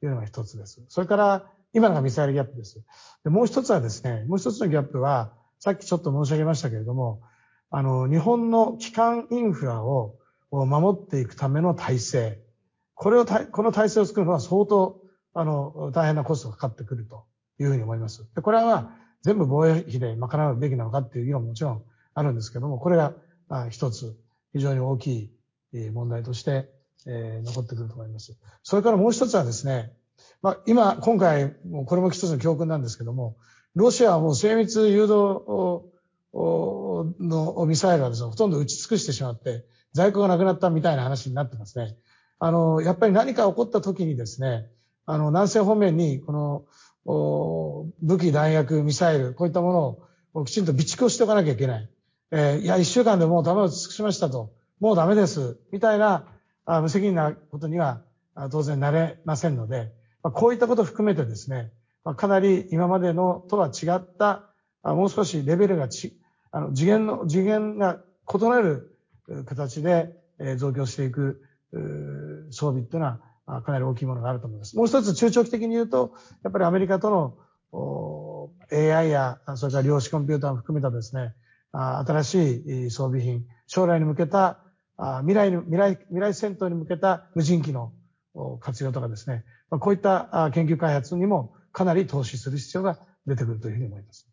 [0.00, 0.82] というのが一つです。
[0.88, 2.80] それから、今のがミサイルギャップです。
[3.24, 7.22] でもう一つはですね、もう一つのギャップは、さっきちょっと申し上げましたけれども、
[7.70, 10.14] あの、日本の基幹インフラを
[10.50, 12.43] 守っていくための体制。
[12.94, 15.00] これをた、この体制を作るのは相当、
[15.34, 17.24] あの、大変なコストがかかってくると
[17.58, 18.26] いうふうに思います。
[18.34, 18.90] で、これは
[19.22, 21.82] 全部防衛費で賄うべきなのかっていう議論ももちろん
[22.14, 23.14] あるんですけども、これが
[23.70, 24.16] 一つ
[24.52, 25.32] 非常に大き
[25.72, 26.70] い問題として、
[27.06, 28.38] えー、残ってくると思います。
[28.62, 29.92] それからもう一つはですね、
[30.42, 33.36] まあ、今、今回、これも一つの教訓なんですけども、
[33.74, 35.90] ロシアはもう精密誘導
[36.32, 41.96] のミサイルはですね、ほとんど打ち尽くしてしまって、在庫がなくなったみたいな話になってますね。
[42.38, 44.70] あの、やっぱり何か起こった時にですね、
[45.06, 51.90] あの、南西方面に、この、武器、弾薬、ミサイル、こういったものをきちんと備蓄をしておかなきゃいけない。
[52.30, 56.26] えー、いや、一週間でもうダメを尽くしましたと、もうダメです、みたいな、
[56.66, 58.00] あ無責任なことには
[58.50, 61.70] 当然なれませんので、まあ、こういったことを含めてですね、
[62.04, 64.50] まあ、かなり今までのとは違った、
[64.82, 66.18] あもう少しレベルがち、
[66.50, 68.00] あの、次元の、次元が
[68.32, 68.96] 異なる
[69.46, 71.42] 形で、え増強していく、
[72.50, 73.06] 装備っていうの
[73.46, 74.76] は、かなり大きいものがあると思います。
[74.76, 76.12] もう一つ中長期的に言うと、
[76.42, 81.34] やっぱりアメリカとの AI や、それから量子コンピューターも含めたですね、
[81.72, 82.56] 新し
[82.86, 84.60] い装備品、将来に向けた、
[85.20, 87.92] 未来未来、未来戦闘に向けた無人機の
[88.60, 94.28] 活用とかですね、こういった研究開発にもかなり投資する必要が出てくるというふうに思います。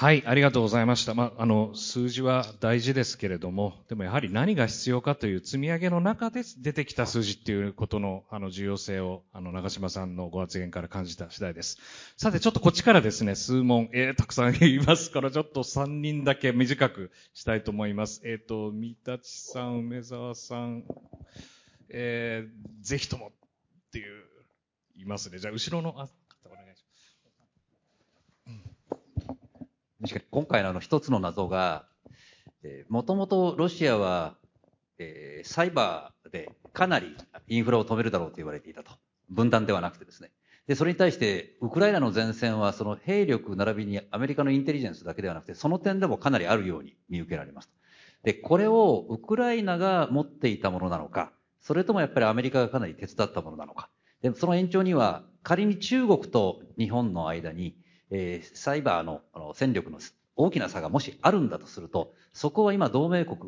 [0.00, 1.14] はい、ありがとうございました。
[1.14, 11.78] まあ、あの、数字は大事ですけれども、でもやはり何が必要かという積み上げの中で出てきた数字っていうことの、あの、重要性を、あの、長島さんのご発言から感じた次第です。
[12.16, 18.20] さて、ちょっとこっちからですね、数問、えー、たくさんいますから、ちょっと3人だけ短くしたいと思います。
[18.24, 20.84] えっ、ー、と、三立さん、梅沢さん、
[21.88, 24.22] えー、ぜひともっていう、
[24.94, 25.40] いますね。
[25.40, 26.08] じゃあ、後ろの、あ、
[30.30, 31.86] 今回のあの一つの謎が、
[32.88, 34.36] もともとロシアは、
[34.98, 37.16] えー、サイバーでかなり
[37.48, 38.92] インフラを止めるだろうと言われていたと。
[39.28, 40.30] 分断ではなくてですね。
[40.68, 47.70] で、それに対して、ウクライナの前線はその兵力並びにアメリカのインテリジェンスだけではなくて、その点でもかなりあるように見受けられます。
[48.22, 53.88] で、これをウクライナが持っていたものなのか、それともやっぱりアメリカがかなり手伝ったものなのか。
[54.22, 57.76] で、その延長には、仮に中国と日本の間に、
[58.10, 59.98] えー、サイバーのあの戦力の
[60.36, 63.38] 大きな差がもしあるんだとすると、そこは今同盟国、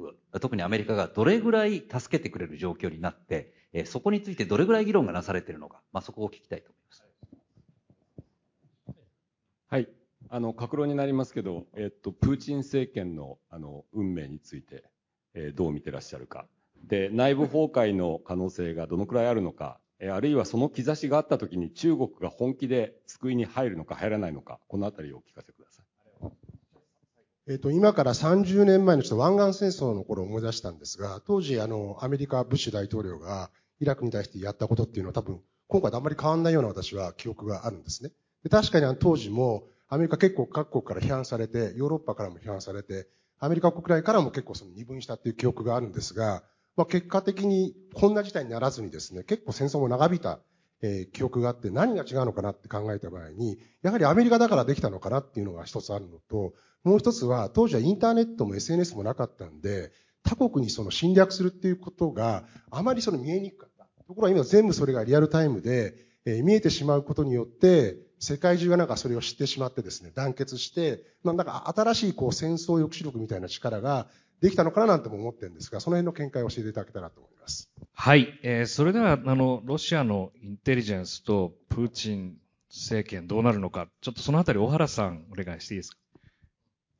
[0.41, 7.05] 特にアメリカがどれぐらい助けてくれる状況になって、えー、そこについてどれぐらい議論がなされているのか、まあ、そこを聞きたいと思います。
[9.69, 9.89] はい。
[10.29, 14.83] あの、格論になりますけど、えっと、プーチン政権の、あの、運命について、
[15.35, 16.47] えー、どう見てらっしゃるか。
[16.83, 19.79] で、内部崩壊の可能性がどのくらいあるのか、
[20.09, 25.87] あるいはその兆しがあったときに中国が本気で救いに入るのか入らないのか、このあたりをお聞かせください。
[27.49, 38.11] えっ、と、今から30年前のちょっと湾岸戦争の頃を思い出したんですが、当時あの、アメリカ、ブッシュ大統領がイラクに対してやったことっていうのは多分、今回とあんまり変わんないような私は記憶があるんですね。
[38.45, 43.09] で確かにあの当時も、アメリカ結構各国から批判されて、ヨーロッパからも批判されて、
[43.41, 46.45] アメリカ国内からも結構その二分したっていう記憶があるんですが、
[46.81, 50.41] まあ、結果的にこんな事態にならずにですね、結構戦争も長引いた、
[50.81, 64.05] えー、記憶があって何が違うのかなって考えた場合に、やはりアメリカだからできたのかなっていうのが一つあるのと、もう一つは当時はインターネットも SNS もなかったんで、他国にその侵略するっていうことがあまりその見えにくかった。
[64.05, 74.07] ところが今全部それがリアルタイムで、えー、見えてしまうことによって、世界中がなんかそれを知ってしまってですね、団結して、まあなんか新しいこう戦争抑止力みたいな力が
[74.41, 77.71] できたのかななんても思ってるんですが、その辺の見解を教えていただけたらと思います。
[77.93, 78.39] はい。
[78.43, 82.37] えー、それでは、あの、ロシアのインテリジェンスとプーチン
[82.71, 85.99] 政権どうなるのか、ちょっとそのあたり、小原さん、お願いしていいですか？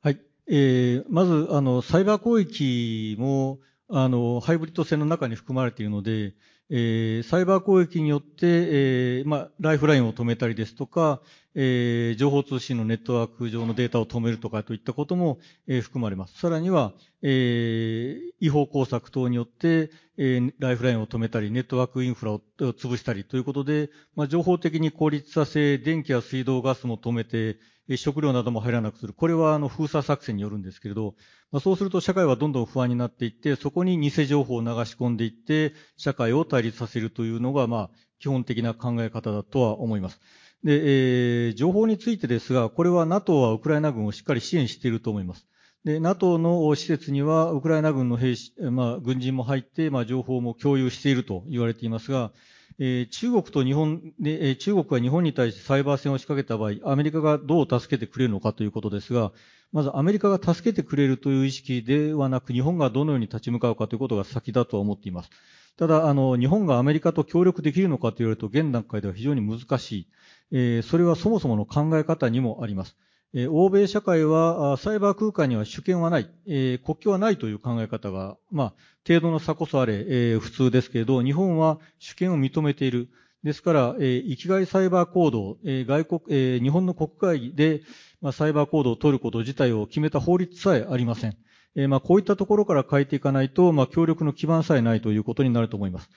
[0.01, 0.19] はい。
[0.47, 6.33] えー、まず、あの、サイバー攻撃も、あの、ハイブリッド戦の中に含まれているので、
[6.69, 11.21] えー、サイバー攻撃によって、えー、まあ、ライフラインを止めたりですとか、
[11.55, 16.39] えー、情報通信のネットワーク上のデータを止めるとかといったことも、えー、含まれます。
[16.39, 27.57] さらには、えー、違法工作等によって、えー、ライフラインを止めたり、ネットワークインフラを潰したりということで、まあ、情報的に効率させ、電気や水道、ガスも止めて、
[27.97, 29.13] 食料なども入らなくする。
[29.13, 31.15] これはあの封鎖作戦によるんですけれど、
[31.51, 37.89] まあ、そうすると社会はどんどん不安になっていって、そこに偽情報を流し込んでいって、社会を対立させるというのが、まあ、
[38.19, 40.19] 基本的な考え方だとは思います。
[40.63, 45.47] で、えー、情報についてですが、これは NATO はウクライナ軍をしっかり支援していると思います。
[45.83, 52.31] で、NATO の施設には、ウクライナ軍の兵士、まあ、軍人も入って、まあ、情報も共有していると言われていますが、
[52.77, 59.31] えー、中国と日本で、えー、中国が日本に対してサイバー戦を仕掛けた場合、アメリカがどう助けてくれるのかということですが、
[59.71, 65.29] まずアメリカが助けてくれるという意識ではなく、日本がどのように立ち向かうかということが先だとは思っています。
[65.77, 70.07] ただ、あの、日本がアメリカと協力できるのかと言われると、現段階では非常に難しい。
[70.51, 72.95] え、それはそもそもの考え方にもあります。
[73.33, 78.73] え、欧米社会は、サイバー空間には主権はない、え、国境はないという考え方が、まあ、
[79.07, 83.09] 程度の差こそあれ、え、普通ですけれど、日本は主権を認めている。
[83.43, 87.81] ですから、えー、域外サイバー行動、え、外国、え、日本の国会で、
[88.21, 91.37] ま、サイバー行動を取ること自体を決めた法律さえありません。
[91.75, 96.09] え、まあ、こういったところから変えていかないと、まあ、協力の基盤さえないということになると思います。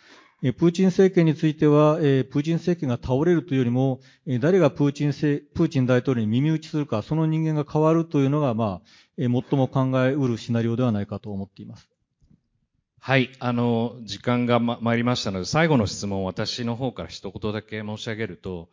[0.52, 4.00] プーチン政権については、プーチン政権が倒れるというよりも、
[4.40, 5.12] 誰がプーチン
[5.54, 11.88] プーチン大統領に耳打ちするか、その人間が変わるというのが、まあ、最も考えうるシナリオではないかと思っています。
[13.00, 18.68] はい、あの、時間が、ま、参りましたので、最後の質問を私の方から一言だけ申し上げると、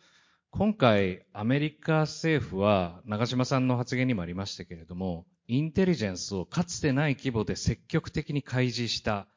[0.52, 9.28] 今回、アメリカ政府は、長島さんの発言にもありましたけれども、インテリジェンスをかつてない規模で積極的に開示した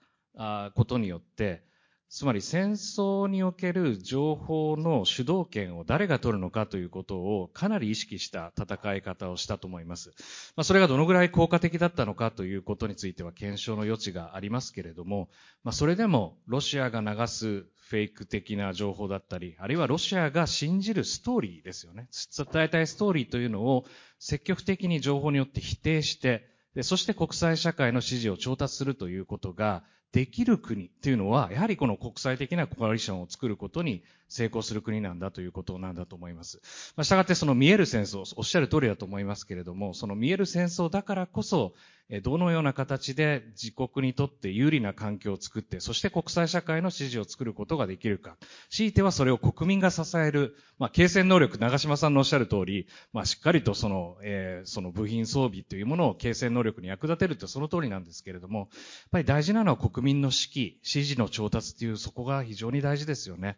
[0.74, 1.62] ことによって、
[2.08, 10.10] つまり戦争における情報の主導権を誰が取るのかということをかなり意識した戦い方をしたと思います。
[10.54, 15.28] まあ、それがどのぐらい効果的だったのかということについては検証の余地がありますけれども、
[15.64, 22.08] まあ、それでもロシアが流すフェイク的な情報だったり、あるいはロシアが信じるストーリーですよね。
[22.36, 23.84] 伝えたいストーリーというのを
[24.18, 29.84] 積極的に情報によって否定して、でそして国際社会の支持を調達するということが
[30.14, 36.60] できる国というのは、やはりこの国際的なコアリションを作ることに成功する国なんだということなんだと思います。
[36.94, 41.74] まあ、したがってその見える戦争、おっしゃる通りだと思いますけれども、その見える戦争だからこそ、
[42.22, 48.36] どのような形で自国にとって有利な環境を作って、そして国際社会の支持を作ることができるか。
[48.70, 58.68] 強いてはそれを国民が支える、まあ、継戦能力、長島さんのおっしゃる通り、まあ、しっかりとその、えー、その部品装備というものを継戦能力に役立てるってその通りなんですけれども、やっ
[59.12, 63.56] ぱり大事なのは国民の士気、支持の調達っていうそこが非常に大事ですよね。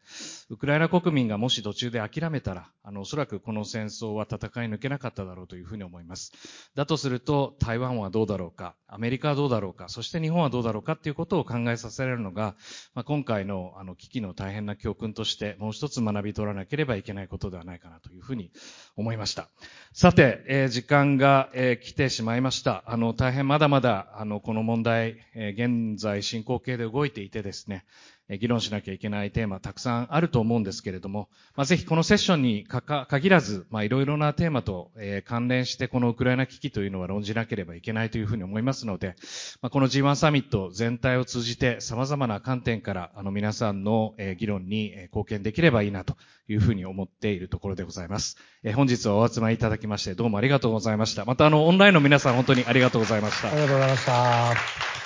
[0.50, 6.32] ウクライナ国民がもし途中で諦めたら、あの、おそらくこの戦争は戦い抜けなかっただろうというふうに思います。
[6.74, 12.54] だとすると、台湾はどうだだろうか、アメリカはどうだろうか、そして日本はどうだろうかっていうことを考えさせられるのが、
[12.94, 18.50] まあ、今回のあの危機の大変な教訓として、もう一つ学び取らなければいけないことではないかなというふうに
[18.96, 19.48] 思いました。
[19.92, 22.84] さて、えー、時間が、えー、来てしまいました。
[22.86, 27.86] あの、大変まだまだ、あの、この問題、えー、現在進行形で動いていてですね、
[28.28, 39.14] 議論しなきゃいけないテーマたくさんあると思うんですけれども、まあ、ぜひこのセッションにかか限らず、まあ、いろいろなテーマと、えー、関連してこのウクライナ危機というのは論じなければいけないというふうに思いますので、
[39.62, 46.16] まあ、この G1 サミット全体を通じて様々な観点からあの皆さんの、えー、議論に貢献できればいいなと
[46.48, 48.38] いうふうに思っているところでございます。
[48.64, 51.24] えー、本日はお集まりいただきましてどうもありがとうございました。
[51.24, 53.48] またあのオンラインの皆さん本当にありがとうございました。
[53.48, 55.05] ありがとうございました。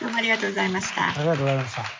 [0.00, 1.08] どうもありがとうございました。
[1.08, 1.99] ありがとうございました。